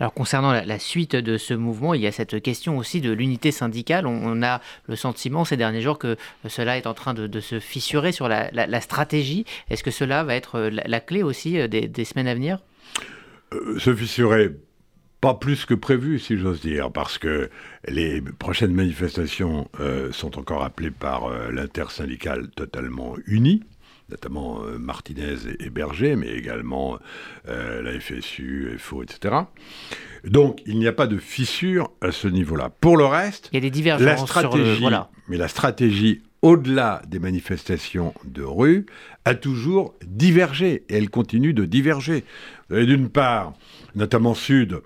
Alors 0.00 0.14
concernant 0.14 0.52
la, 0.52 0.78
suite 0.78 1.14
de 1.14 1.36
ce 1.36 1.52
mouvement, 1.52 1.92
il 1.92 2.00
y 2.00 2.06
a 2.06 2.12
cette 2.12 2.42
question 2.42 2.78
aussi 2.78 3.02
de 3.02 3.12
l'unité 3.12 3.52
syndicale. 3.52 4.06
On, 4.06 4.42
a 4.42 4.62
le 4.88 4.96
sentiment 4.96 5.44
ces 5.44 5.58
derniers 5.58 5.82
jours 5.82 5.98
que 5.98 6.16
cela 6.48 6.78
est 6.78 6.86
en 6.86 6.94
train 6.94 7.12
de, 7.12 7.40
se 7.40 7.60
fissurer 7.60 8.10
sur 8.10 8.26
la, 8.26 8.80
stratégie. 8.80 9.44
Est-ce 9.68 9.82
que 9.82 9.90
cela 9.90 10.24
va 10.24 10.34
être 10.34 10.58
la, 10.58 11.00
clé 11.00 11.22
aussi 11.22 11.60
euh, 11.60 11.68
des, 11.68 12.04
semaines 12.04 12.28
à 12.28 12.34
venir? 12.34 12.58
Euh, 13.52 13.78
Se 13.78 13.94
fissurer 13.94 14.56
pas 15.20 15.34
plus 15.34 15.66
que 15.66 15.74
prévu, 15.74 16.18
si 16.18 16.38
j'ose 16.38 16.62
dire, 16.62 16.90
parce 16.90 17.18
que 17.18 17.50
les 17.86 18.22
prochaines 18.22 18.72
manifestations 18.72 19.68
euh, 19.80 20.10
sont 20.12 20.38
encore 20.38 20.64
appelées 20.64 20.90
par 20.90 21.28
l'intersyndicale 21.50 22.48
totalement 22.56 23.16
unie 23.26 23.62
notamment 24.10 24.62
euh, 24.62 24.78
Martinez 24.78 25.36
et, 25.58 25.70
Berger, 25.70 26.16
mais 26.16 26.28
également 26.28 26.98
euh, 27.48 27.82
la 27.82 27.98
FSU, 27.98 28.76
FO, 28.78 29.02
etc. 29.02 29.34
Donc, 30.24 30.60
il 30.66 30.78
n'y 30.78 30.86
a 30.86 30.92
pas 30.92 31.06
de 31.06 31.18
fissure 31.18 31.90
à 32.00 32.12
ce 32.12 32.28
niveau-là. 32.28 32.70
Pour 32.80 32.96
le 32.96 33.06
reste, 33.06 33.48
il 33.52 33.56
y 33.56 33.58
a 33.58 33.60
des 33.60 33.70
divergences 33.70 34.06
la 34.06 34.16
stratégie, 34.16 34.84
mais 35.28 35.36
la 35.36 35.48
stratégie 35.48 36.22
au-delà 36.42 37.02
des 37.06 37.18
manifestations 37.18 38.14
de 38.24 38.42
rue, 38.42 38.86
a 39.24 39.34
toujours 39.34 39.94
divergé, 40.06 40.84
et 40.88 40.96
elle 40.96 41.10
continue 41.10 41.52
de 41.52 41.64
diverger. 41.64 42.24
D'une 42.70 43.08
part, 43.08 43.52
notamment 43.94 44.34
Sud, 44.34 44.80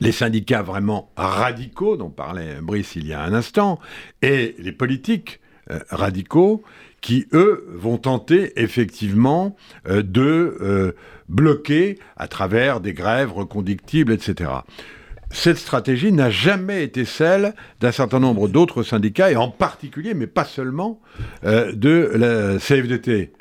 les 0.00 0.12
syndicats 0.12 0.62
vraiment 0.62 1.12
radicaux, 1.16 1.96
dont 1.96 2.10
parlait 2.10 2.60
Brice 2.62 2.96
il 2.96 3.06
y 3.06 3.12
a 3.12 3.22
un 3.22 3.34
instant, 3.34 3.78
et 4.22 4.54
les 4.58 4.72
politiques 4.72 5.40
euh, 5.70 5.80
radicaux, 5.90 6.62
qui, 7.00 7.26
eux, 7.32 7.66
vont 7.74 7.98
tenter 7.98 8.60
effectivement 8.60 9.56
euh, 9.88 10.02
de 10.02 10.56
euh, 10.60 10.92
bloquer 11.28 11.98
à 12.16 12.28
travers 12.28 12.80
des 12.80 12.92
grèves 12.92 13.32
reconductibles, 13.32 14.12
etc. 14.12 14.50
Cette 15.30 15.58
stratégie 15.58 16.12
n'a 16.12 16.30
jamais 16.30 16.82
été 16.82 17.04
celle 17.04 17.54
d'un 17.80 17.92
certain 17.92 18.18
nombre 18.18 18.48
d'autres 18.48 18.82
syndicats, 18.82 19.30
et 19.30 19.36
en 19.36 19.48
particulier, 19.48 20.14
mais 20.14 20.26
pas 20.26 20.44
seulement, 20.44 21.00
euh, 21.44 21.72
de 21.72 22.10
la 22.14 22.58
CFDT. 22.58 23.32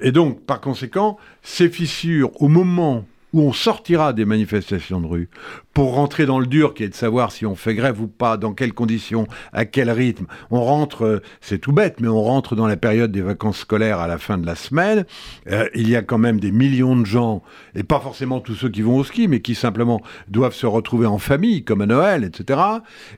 et 0.00 0.12
donc, 0.12 0.44
par 0.44 0.60
conséquent, 0.60 1.16
ces 1.42 1.68
fissures, 1.68 2.30
au 2.40 2.48
moment 2.48 3.04
où 3.36 3.42
on 3.42 3.52
sortira 3.52 4.14
des 4.14 4.24
manifestations 4.24 4.98
de 4.98 5.06
rue 5.06 5.28
pour 5.74 5.92
rentrer 5.92 6.24
dans 6.24 6.38
le 6.38 6.46
dur 6.46 6.72
qui 6.72 6.84
est 6.84 6.88
de 6.88 6.94
savoir 6.94 7.32
si 7.32 7.44
on 7.44 7.54
fait 7.54 7.74
grève 7.74 8.00
ou 8.00 8.06
pas, 8.06 8.38
dans 8.38 8.54
quelles 8.54 8.72
conditions, 8.72 9.26
à 9.52 9.66
quel 9.66 9.90
rythme. 9.90 10.24
On 10.50 10.62
rentre, 10.62 11.04
euh, 11.04 11.22
c'est 11.42 11.58
tout 11.58 11.72
bête, 11.72 12.00
mais 12.00 12.08
on 12.08 12.22
rentre 12.22 12.56
dans 12.56 12.66
la 12.66 12.78
période 12.78 13.12
des 13.12 13.20
vacances 13.20 13.58
scolaires 13.58 13.98
à 13.98 14.06
la 14.06 14.16
fin 14.16 14.38
de 14.38 14.46
la 14.46 14.54
semaine. 14.54 15.04
Euh, 15.50 15.68
il 15.74 15.90
y 15.90 15.96
a 15.96 16.00
quand 16.00 16.16
même 16.16 16.40
des 16.40 16.50
millions 16.50 16.96
de 16.96 17.04
gens, 17.04 17.42
et 17.74 17.82
pas 17.82 18.00
forcément 18.00 18.40
tous 18.40 18.54
ceux 18.54 18.70
qui 18.70 18.80
vont 18.80 18.96
au 18.96 19.04
ski, 19.04 19.28
mais 19.28 19.40
qui 19.40 19.54
simplement 19.54 20.00
doivent 20.28 20.54
se 20.54 20.64
retrouver 20.64 21.04
en 21.04 21.18
famille, 21.18 21.62
comme 21.62 21.82
à 21.82 21.86
Noël, 21.86 22.24
etc. 22.24 22.58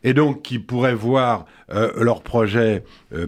Et 0.02 0.14
donc 0.14 0.42
qui 0.42 0.58
pourraient 0.58 0.96
voir 0.96 1.46
euh, 1.70 1.92
leur 2.02 2.22
projet 2.22 2.82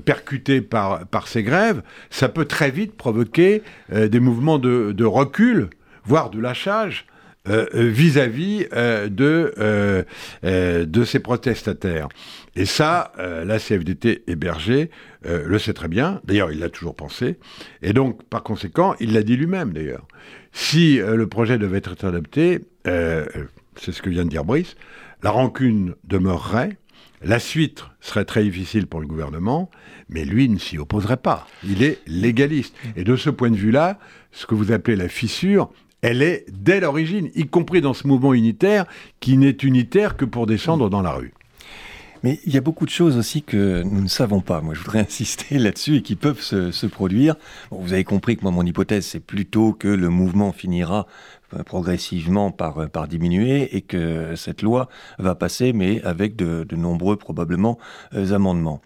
percuté 0.05 0.61
par, 0.61 1.07
ces 1.27 1.45
grèves. 1.45 1.83
Ça 2.11 2.29
peut 2.29 2.47
très 2.47 2.73
vite 2.73 2.97
provoquer 2.97 3.63
des 3.91 4.21
mouvements 4.21 4.59
de 4.59 5.05
recul, 5.05 5.71
voire 6.11 6.31
de 6.31 6.41
lâchage 6.41 7.07
euh, 7.49 7.67
euh, 7.73 7.85
vis-à-vis 7.85 8.67
euh, 8.73 9.09
de, 9.09 9.55
de 10.43 11.05
ces 11.05 11.21
protestataires. 11.21 12.09
Et 12.57 12.67
ça, 12.67 13.13
la 13.17 13.59
CFDT 13.61 14.25
hébergée 14.27 14.91
le 15.25 15.59
sait 15.61 15.73
très 15.73 15.87
bien. 15.87 16.21
D'ailleurs, 16.25 16.51
il 16.51 16.59
l'a 16.59 16.69
toujours 16.69 16.97
pensé. 16.97 17.39
Et 17.81 17.93
donc, 17.93 18.25
par 18.25 18.43
conséquent, 18.43 18.97
il 18.99 19.13
l'a 19.13 19.23
dit 19.23 19.37
lui-même, 19.37 19.73
d'ailleurs. 19.73 20.07
Si 20.53 20.99
le 20.99 21.27
projet 21.29 21.59
devait 21.59 21.79
être 21.79 22.05
adopté, 22.05 22.59
c'est 22.85 23.93
ce 23.93 24.03
que 24.03 24.11
vient 24.11 24.25
de 24.25 24.31
dire 24.31 24.45
Brice, 24.45 24.75
la 25.23 25.31
rancune 25.31 25.95
demeurerait. 26.03 26.77
La 27.23 27.39
suite 27.39 27.85
serait 28.01 28.25
très 28.25 28.43
difficile 28.43 28.87
pour 28.87 29.01
le 29.01 29.07
gouvernement, 29.07 29.71
mais 30.09 30.25
lui 30.25 30.49
ne 30.49 30.59
s'y 30.59 30.77
opposerait 30.79 31.19
pas. 31.19 31.47
Il 31.63 31.83
est 31.83 31.99
légaliste. 32.07 32.75
Et 32.97 33.05
de 33.05 33.15
ce 33.15 33.31
point 33.31 33.51
de 33.51 33.57
vue-là, 33.57 33.99
ce 34.33 34.47
que 34.47 34.55
vous 34.55 34.73
appelez 34.73 34.97
la 34.97 35.09
fissure, 35.09 35.71
elle 36.03 36.23
est 36.23 36.47
dès 36.51 36.81
l'origine, 36.81 37.31
y 37.35 37.47
compris 37.47 37.81
dans 37.81 37.95
ce 37.95 38.07
mouvement 38.07 38.35
unitaire 38.35 38.87
qui 39.21 39.37
n'est 39.37 39.51
unitaire 39.51 40.17
que 40.17 40.25
pour 40.25 40.47
descendre 40.47 40.89
dans 40.91 41.03
la 41.03 41.13
rue. 41.13 41.33
Mais 42.23 42.39
il 42.45 42.53
y 42.53 42.59
a 42.59 42.61
beaucoup 42.61 42.85
de 42.85 42.91
choses 42.91 43.17
aussi 43.17 43.43
que 43.43 43.83
nous 43.83 44.03
ne 44.03 44.09
savons 44.09 44.41
pas. 44.41 44.61
Moi, 44.61 44.75
je 44.75 44.81
voudrais 44.81 45.01
insister 45.09 45.59
là-dessus 45.59 45.97
et 45.97 46.03
qui 46.03 46.17
peuvent 46.17 46.41
se, 46.41 46.87
produire. 46.87 47.37
vous 47.71 47.93
avez 47.93 48.05
compris 48.05 48.37
que 48.37 48.43
moi, 48.43 48.51
mon 48.51 48.65
hypothèse, 48.65 49.07
c'est 49.07 49.21
plutôt 49.21 49.73
que 49.73 49.89
le 49.89 50.09
mouvement 50.11 50.53
finira 50.53 51.07
euh, 51.55 51.63
progressivement 51.63 52.51
par, 52.51 52.79
euh, 52.79 52.87
par 52.89 53.09
diminuer 53.09 53.75
et 53.75 53.81
que 53.81 54.35
cette 54.37 54.61
loi 54.63 54.89
va 55.19 55.35
passer, 55.35 55.73
mais 55.73 56.03
avec 56.03 56.37
de, 56.37 56.67
nombreux, 56.77 57.17
probablement, 57.17 57.79
euh, 58.15 58.33
amendements. 58.33 58.83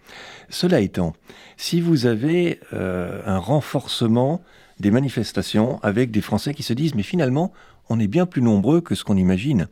Cela 0.49 0.81
étant, 0.81 1.15
si 1.57 1.81
vous 1.81 2.07
avez 2.07 2.61
un 2.73 3.39
renforcement 3.39 4.43
des 4.85 4.91
manifestations 4.91 5.81
avec 5.83 6.11
des 6.11 6.21
Français 6.21 6.53
qui 6.53 6.63
se 6.63 6.75
disent 6.75 6.95
mais 6.95 7.03
finalement 7.03 7.53
on 7.89 7.99
est 7.99 8.07
bien 8.07 8.27
plus 8.27 8.43
nombreux 8.43 8.83
que 8.83 8.95
ce 8.95 9.03
qu'on 9.03 9.17
imagine. 9.17 9.67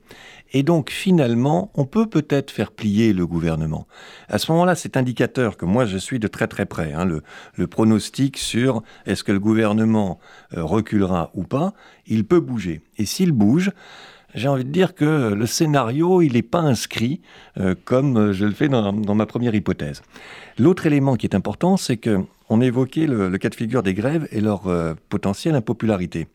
Et 0.52 0.62
donc 0.62 0.90
finalement, 0.90 1.70
on 1.74 1.86
peut 1.86 2.06
peut-être 2.06 2.50
faire 2.50 2.72
plier 2.72 3.12
le 3.12 3.26
gouvernement. 3.26 3.86
À 4.28 4.38
ce 4.38 4.52
moment-là, 4.52 4.74
cet 4.74 4.96
indicateur 4.96 5.56
que 5.56 5.64
moi 5.64 5.86
je 5.86 5.96
suis 5.96 6.18
de 6.18 6.28
très 6.28 6.46
très 6.46 6.66
près, 6.66 6.92
hein, 6.92 7.06
le, 7.06 7.66
pronostic 7.66 8.36
sur 8.38 8.82
est-ce 9.06 9.24
que 9.24 9.32
le 9.32 9.40
gouvernement 9.40 10.18
euh, 10.56 10.64
reculera 10.64 11.30
ou 11.34 11.44
pas, 11.44 11.72
il 12.06 12.24
peut 12.24 12.40
bouger. 12.40 12.82
Et 12.98 13.06
s'il 13.06 13.32
bouge, 13.32 13.70
j'ai 14.34 14.48
envie 14.48 14.64
de 14.64 14.70
dire 14.70 14.94
que 14.94 15.32
le 15.34 15.46
scénario, 15.46 16.22
il 16.22 16.34
n'est 16.34 16.42
pas 16.42 16.60
inscrit 16.60 17.20
euh, 17.58 17.74
comme 17.84 18.32
je 18.32 18.44
le 18.44 18.52
fais 18.52 18.68
dans, 18.68 18.92
ma 18.92 19.26
première 19.26 19.54
hypothèse. 19.54 20.02
L'autre 20.58 20.86
élément 20.86 21.16
qui 21.16 21.26
est 21.26 21.34
important, 21.34 21.76
c'est 21.76 21.96
que 21.96 22.20
on 22.52 22.60
évoquait 22.60 23.06
le, 23.06 23.36
cas 23.38 23.48
de 23.48 23.54
figure 23.54 23.82
des 23.82 23.94
grèves 23.94 24.28
et 24.30 24.40
leur 24.40 24.66
euh, 24.66 24.94
potentielle 25.08 25.54
impopularité. 25.54 26.28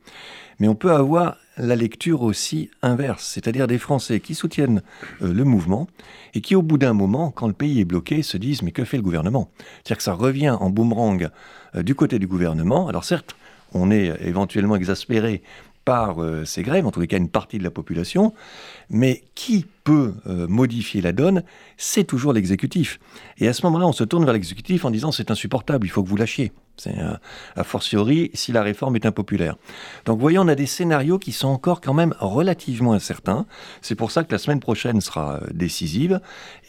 Mais 0.60 0.68
on 0.68 0.74
peut 0.74 0.92
avoir 0.92 1.38
la 1.58 1.76
lecture 1.76 2.24
aussi 2.24 2.72
inverse, 2.82 3.24
c'est-à-dire 3.24 3.68
des 3.68 3.78
Français 3.78 4.20
qui 4.20 4.34
soutiennent 4.34 4.82
euh, 5.22 5.32
le 5.32 5.44
mouvement 5.44 5.88
et 6.34 6.42
qui, 6.42 6.56
au 6.56 6.64
bout 6.64 6.80
d'un 6.80 6.94
moment, 6.94 7.30
quand 7.32 7.48
le 7.48 7.54
pays 7.54 7.80
est 7.80 7.86
bloqué, 7.86 8.24
se 8.24 8.38
disent 8.38 8.64
mais 8.64 8.72
que 8.72 8.84
fait 8.84 8.98
le 8.98 9.04
gouvernement? 9.04 9.52
C'est-à-dire 9.60 9.98
que 9.98 10.04
ça 10.04 10.14
revient 10.14 10.50
en 10.60 10.72
boomerang 10.72 11.30
euh, 11.76 11.84
du 11.84 11.94
côté 11.94 12.18
du 12.18 12.28
gouvernement. 12.28 12.88
Alors 12.88 13.04
certes, 13.04 13.36
on 13.74 13.92
est 13.92 14.14
éventuellement 14.22 14.76
exaspéré 14.76 15.44
par 15.88 16.18
ces 16.44 16.64
grèves, 16.64 16.86
en 16.86 16.92
tous 16.92 17.00
les 17.00 17.08
cas 17.08 17.16
une 17.16 17.30
partie 17.30 17.58
de 17.58 17.64
la 17.64 17.72
population, 17.72 18.34
mais 18.90 19.24
qui 19.36 19.66
peut 19.86 20.16
euh, 20.28 20.46
modifier 20.46 21.00
la 21.00 21.14
donne, 21.14 21.44
c'est 21.78 22.04
toujours 22.04 22.34
l'exécutif. 22.34 23.00
Et 23.38 23.48
à 23.48 23.54
ce 23.54 23.66
moment-là, 23.68 23.88
on 23.88 23.94
se 23.94 24.04
tourne 24.04 24.26
vers 24.26 24.34
l'exécutif 24.34 24.84
en 24.84 24.92
disant 24.92 25.14
c'est 25.14 25.32
insupportable, 25.32 25.88
il 25.88 25.90
faut 25.90 26.04
que 26.04 26.10
vous 26.10 26.18
lâchiez. 26.18 26.52
C'est 26.78 26.96
a 27.56 27.64
fortiori 27.64 28.32
si 28.34 28.52
la 28.52 28.62
réforme 28.62 28.96
est 28.96 29.06
impopulaire. 29.06 29.56
Donc, 30.06 30.20
voyez, 30.20 30.40
on 30.40 30.48
a 30.48 30.56
des 30.56 30.66
scénarios 30.66 31.20
qui 31.20 31.32
sont 31.32 31.48
encore 31.48 31.82
quand 31.82 31.94
même 31.94 32.14
relativement 32.20 32.94
incertains. 32.94 33.46
C'est 33.82 33.96
pour 33.96 34.12
ça 34.12 34.24
que 34.24 34.32
la 34.32 34.38
semaine 34.38 34.60
prochaine 34.60 35.02
sera 35.02 35.36
euh, 35.36 35.48
décisive. 35.54 36.20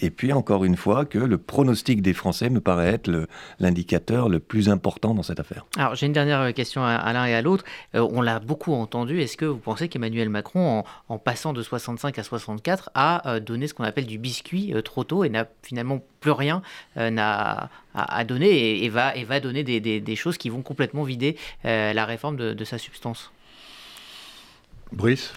Et 0.01 0.11
puis, 0.11 0.33
encore 0.33 0.65
une 0.65 0.77
fois, 0.77 1.05
que 1.05 1.19
le 1.19 1.39
pronostic 1.39 2.03
des 2.03 2.15
Français 2.15 2.51
me 2.51 2.61
paraît 2.61 2.89
être 2.89 3.11
l'indicateur 3.59 4.29
le, 4.29 4.39
plus 4.41 4.69
important 4.69 5.15
dans 5.15 5.23
cette 5.23 5.41
affaire. 5.41 5.67
Alors, 5.77 5.95
j'ai 5.95 6.07
une 6.07 6.13
dernière 6.13 6.53
question 6.55 6.85
à, 6.85 7.13
l'un 7.13 7.27
et 7.27 7.35
à 7.35 7.43
l'autre. 7.43 7.65
Euh, 7.95 8.07
on 8.11 8.21
l'a 8.21 8.39
beaucoup 8.39 8.73
entendu. 8.73 9.21
Est-ce 9.21 9.37
que 9.37 9.45
vous 9.45 9.59
pensez 9.59 9.89
qu'Emmanuel 9.89 10.29
Macron, 10.29 10.85
en, 11.09 11.19
passant 11.19 11.53
de 11.53 11.63
65 11.63 12.19
à 12.19 12.23
64 12.23 12.91
a 12.95 13.29
euh, 13.29 13.41
donné 13.41 13.67
ce 13.67 13.75
qu'on 13.75 13.85
appelle 13.85 14.07
du 14.07 14.19
biscuit 14.19 14.73
euh, 14.75 14.83
trop 14.83 15.05
tôt 15.05 15.25
et 15.25 15.29
n'a 15.29 15.47
finalement 15.63 16.01
plus 16.21 16.31
rien 16.31 16.63
euh, 16.97 17.11
n'a 17.11 17.71
à, 17.95 18.25
donner 18.25 18.85
et, 18.85 18.89
va, 18.89 19.17
et 19.17 19.25
va 19.25 19.41
donner 19.41 19.65
des, 19.65 20.17
choses 20.17 20.39
qui 20.39 20.51
vont 20.51 20.63
complètement 20.63 21.03
vider 21.03 21.37
la 21.65 22.05
réforme 22.05 22.37
de, 22.37 22.65
sa 22.65 22.79
substance. 22.79 23.33
Brice? 24.93 25.33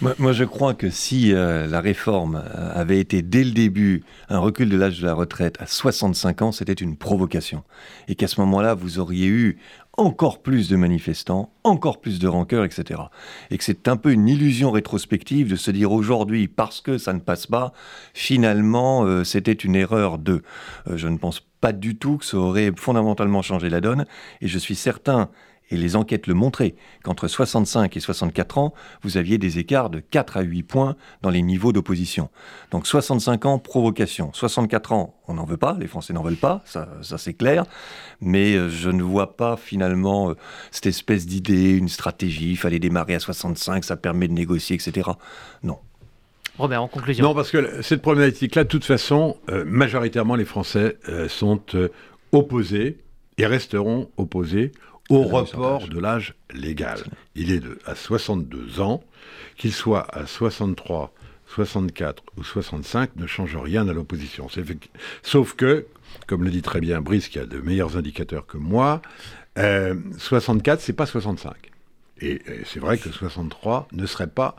Moi, 0.00 0.32
je 0.32 0.42
crois 0.42 0.74
que 0.74 0.90
si 0.90 1.30
la 1.30 1.80
réforme 1.80 2.42
avait 2.74 2.98
été 2.98 3.22
dès 3.22 3.44
le 3.44 3.52
début 3.52 4.02
un 4.28 4.40
recul 4.40 4.68
de 4.68 4.76
l'âge 4.76 5.00
de 5.00 5.06
la 5.06 5.14
retraite 5.14 5.56
à 5.60 5.66
65 5.66 6.42
ans, 6.42 6.50
c'était 6.50 6.72
une 6.72 6.96
provocation. 6.96 7.62
Et 8.08 8.16
qu'à 8.16 8.26
ce 8.26 8.40
moment-là, 8.40 8.74
vous 8.74 8.98
auriez 8.98 9.28
eu 9.28 9.58
encore 9.96 10.42
plus 10.42 10.68
de 10.68 10.76
manifestants, 10.76 11.52
encore 11.62 12.00
plus 12.00 12.18
de 12.18 12.28
rancœur, 12.28 12.64
etc. 12.64 13.02
Et 13.50 13.58
que 13.58 13.64
c'est 13.64 13.88
un 13.88 13.96
peu 13.96 14.12
une 14.12 14.28
illusion 14.28 14.70
rétrospective 14.70 15.50
de 15.50 15.56
se 15.56 15.70
dire 15.70 15.92
aujourd'hui, 15.92 16.48
parce 16.48 16.80
que 16.80 16.98
ça 16.98 17.12
ne 17.12 17.20
passe 17.20 17.46
pas, 17.46 17.72
finalement, 18.12 19.04
euh, 19.04 19.24
c'était 19.24 19.52
une 19.52 19.76
erreur 19.76 20.18
de. 20.18 20.42
Euh, 20.88 20.96
je 20.96 21.08
ne 21.08 21.18
pense 21.18 21.40
pas 21.60 21.72
du 21.72 21.96
tout 21.96 22.18
que 22.18 22.24
ça 22.24 22.36
aurait 22.36 22.72
fondamentalement 22.76 23.42
changé 23.42 23.70
la 23.70 23.80
donne, 23.80 24.04
et 24.40 24.48
je 24.48 24.58
suis 24.58 24.74
certain 24.74 25.30
et 25.70 25.76
les 25.76 25.96
enquêtes 25.96 26.26
le 26.26 26.34
montraient, 26.34 26.74
qu'entre 27.02 27.26
65 27.26 27.96
et 27.96 28.00
64 28.00 28.58
ans, 28.58 28.74
vous 29.02 29.16
aviez 29.16 29.38
des 29.38 29.58
écarts 29.58 29.90
de 29.90 30.00
4 30.00 30.36
à 30.36 30.42
8 30.42 30.62
points 30.62 30.96
dans 31.22 31.30
les 31.30 31.42
niveaux 31.42 31.72
d'opposition. 31.72 32.30
Donc 32.70 32.86
65 32.86 33.46
ans, 33.46 33.58
provocation. 33.58 34.30
64 34.32 34.92
ans, 34.92 35.14
on 35.26 35.34
n'en 35.34 35.44
veut 35.44 35.56
pas, 35.56 35.76
les 35.80 35.86
Français 35.86 36.12
n'en 36.12 36.22
veulent 36.22 36.36
pas, 36.36 36.62
ça, 36.66 36.88
c'est 37.16 37.34
clair, 37.34 37.64
mais 38.20 38.54
euh, 38.54 38.68
je 38.68 38.90
ne 38.90 39.02
vois 39.02 39.36
pas 39.36 39.56
finalement 39.56 40.30
euh, 40.30 40.34
cette 40.70 40.86
espèce 40.86 41.26
d'idée, 41.26 41.76
une 41.76 41.88
stratégie, 41.88 42.50
il 42.50 42.58
fallait 42.58 42.78
démarrer 42.78 43.14
à 43.14 43.20
65, 43.20 43.84
ça 43.84 43.96
permet 43.96 44.28
de 44.28 44.34
négocier, 44.34 44.76
etc. 44.76 45.10
Non. 45.62 45.78
Robert, 46.58 46.82
en 46.82 46.88
conclusion. 46.88 47.24
Non, 47.24 47.34
parce 47.34 47.50
que 47.50 47.82
cette 47.82 48.02
problématique-là, 48.02 48.64
de 48.64 48.68
toute 48.68 48.84
façon, 48.84 49.36
euh, 49.48 49.64
majoritairement, 49.66 50.36
les 50.36 50.44
Français 50.44 50.98
sont 51.28 51.60
opposés 52.30 52.98
et 53.38 53.46
resteront 53.46 54.10
opposés 54.16 54.72
au 55.10 55.22
report 55.22 55.88
de 55.88 55.98
l'âge 55.98 56.34
légal. 56.52 57.00
Il 57.34 57.50
est 57.50 57.60
de, 57.60 57.78
à 57.86 57.94
62 57.94 58.80
ans, 58.80 59.02
qu'il 59.56 59.72
soit 59.72 60.06
à 60.14 60.26
63, 60.26 61.12
64 61.54 62.22
ou 62.36 62.44
65, 62.44 63.16
ne 63.16 63.26
change 63.26 63.56
rien 63.56 63.88
à 63.88 63.92
l'opposition. 63.92 64.48
Sauf 65.22 65.54
que, 65.54 65.86
comme 66.26 66.44
le 66.44 66.50
dit 66.50 66.62
très 66.62 66.80
bien 66.80 67.00
Brice, 67.00 67.28
qui 67.28 67.38
a 67.38 67.46
de 67.46 67.58
meilleurs 67.58 67.96
indicateurs 67.96 68.46
que 68.46 68.56
moi, 68.56 69.02
64, 69.56 70.78
euh, 70.78 70.82
c'est 70.82 70.92
pas 70.92 71.06
65. 71.06 71.54
Et, 72.20 72.40
c'est 72.64 72.80
vrai 72.80 72.98
que 72.98 73.10
63 73.10 73.88
ne 73.92 74.06
serait 74.06 74.28
pas 74.28 74.56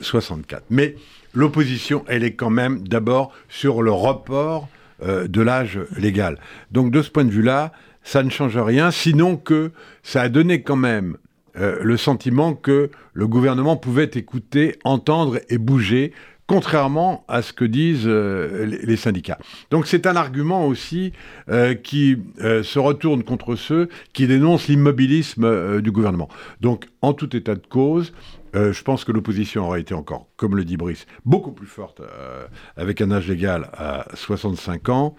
64. 0.00 0.62
Euh, 0.62 0.64
Mais 0.70 0.96
l'opposition, 1.34 2.04
elle 2.08 2.24
est 2.24 2.34
quand 2.34 2.50
même 2.50 2.86
d'abord 2.86 3.32
sur 3.48 3.82
le 3.82 3.92
report 3.92 4.68
euh, 5.02 5.26
de 5.28 5.42
l'âge 5.42 5.80
légal. 5.96 6.38
Donc 6.70 6.90
de 6.90 7.02
ce 7.02 7.10
point 7.10 7.24
de 7.24 7.30
vue-là, 7.30 7.72
ça 8.02 8.22
ne 8.22 8.30
change 8.30 8.56
rien, 8.56 8.90
sinon 8.90 9.36
que 9.36 9.72
ça 10.02 10.22
a 10.22 10.28
donné 10.28 10.62
quand 10.62 10.76
même 10.76 11.16
euh, 11.56 11.78
le 11.82 11.96
sentiment 11.96 12.54
que 12.54 12.90
le 13.12 13.26
gouvernement 13.26 13.76
pouvait 13.76 14.10
écouter, 14.14 14.78
entendre 14.84 15.38
et 15.50 15.58
bouger, 15.58 16.12
contrairement 16.52 17.24
à 17.28 17.40
ce 17.42 17.52
que 17.52 17.64
disent 17.64 18.06
euh, 18.06 18.66
les, 18.66 18.96
syndicats. 18.96 19.38
Donc 19.70 19.86
c'est 19.86 20.06
un 20.06 20.16
argument 20.16 20.66
aussi 20.66 21.12
euh, 21.48 21.74
qui 21.74 22.18
se 22.38 22.78
retourne 22.78 23.22
contre 23.22 23.56
ceux 23.56 23.88
qui 24.12 24.26
dénoncent 24.26 24.68
l'immobilisme 24.68 25.80
du 25.80 25.90
gouvernement. 25.90 26.28
Donc 26.60 26.86
en 27.00 27.14
tout 27.14 27.34
état 27.34 27.54
de 27.54 27.66
cause, 27.66 28.12
euh, 28.54 28.72
je 28.72 28.82
pense 28.82 29.04
que 29.04 29.12
l'opposition 29.12 29.66
aurait 29.66 29.80
été 29.80 29.94
encore, 29.94 30.26
comme 30.36 30.56
le 30.56 30.64
dit 30.64 30.76
Brice, 30.76 31.06
beaucoup 31.24 31.52
plus 31.52 31.66
forte 31.66 32.00
euh, 32.00 32.46
avec 32.76 33.00
un 33.00 33.10
âge 33.10 33.28
légal 33.28 33.70
à 33.72 34.06
65 34.14 34.88
ans 34.90 35.14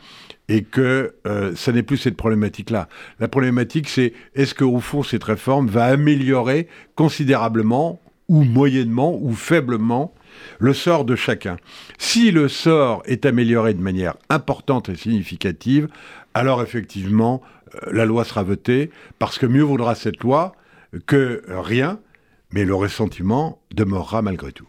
et 0.49 0.63
que 0.63 1.15
euh, 1.25 1.55
ça 1.55 1.71
n'est 1.71 1.81
plus 1.81 1.97
cette 1.97 2.15
problématique-là. 2.15 2.87
La 3.19 3.27
problématique, 3.27 3.89
c'est 3.89 4.13
est-ce 4.35 4.53
qu'au 4.53 4.79
fond, 4.79 5.01
cette 5.01 5.23
réforme 5.23 5.67
va 5.67 5.85
améliorer 5.85 6.67
considérablement 6.95 7.99
ou 8.27 8.43
moyennement 8.43 9.17
ou 9.19 9.33
faiblement 9.33 10.13
le 10.59 10.73
sort 10.73 11.05
de 11.05 11.15
chacun. 11.15 11.57
Si 11.97 12.31
le 12.31 12.47
sort 12.47 13.03
est 13.05 13.25
amélioré 13.25 13.73
de 13.73 13.81
manière 13.81 14.15
importante 14.29 14.89
et 14.89 14.95
significative, 14.95 15.87
alors 16.33 16.61
effectivement, 16.61 17.41
euh, 17.75 17.91
la 17.91 18.05
loi 18.05 18.23
sera 18.23 18.43
votée, 18.43 18.91
parce 19.19 19.37
que 19.37 19.45
mieux 19.45 19.63
vaudra 19.63 19.95
cette 19.95 20.21
loi 20.21 20.53
que 21.05 21.43
rien, 21.47 21.99
mais 22.51 22.65
le 22.65 22.75
ressentiment 22.75 23.59
demeurera 23.73 24.21
malgré 24.21 24.51
tout. 24.51 24.67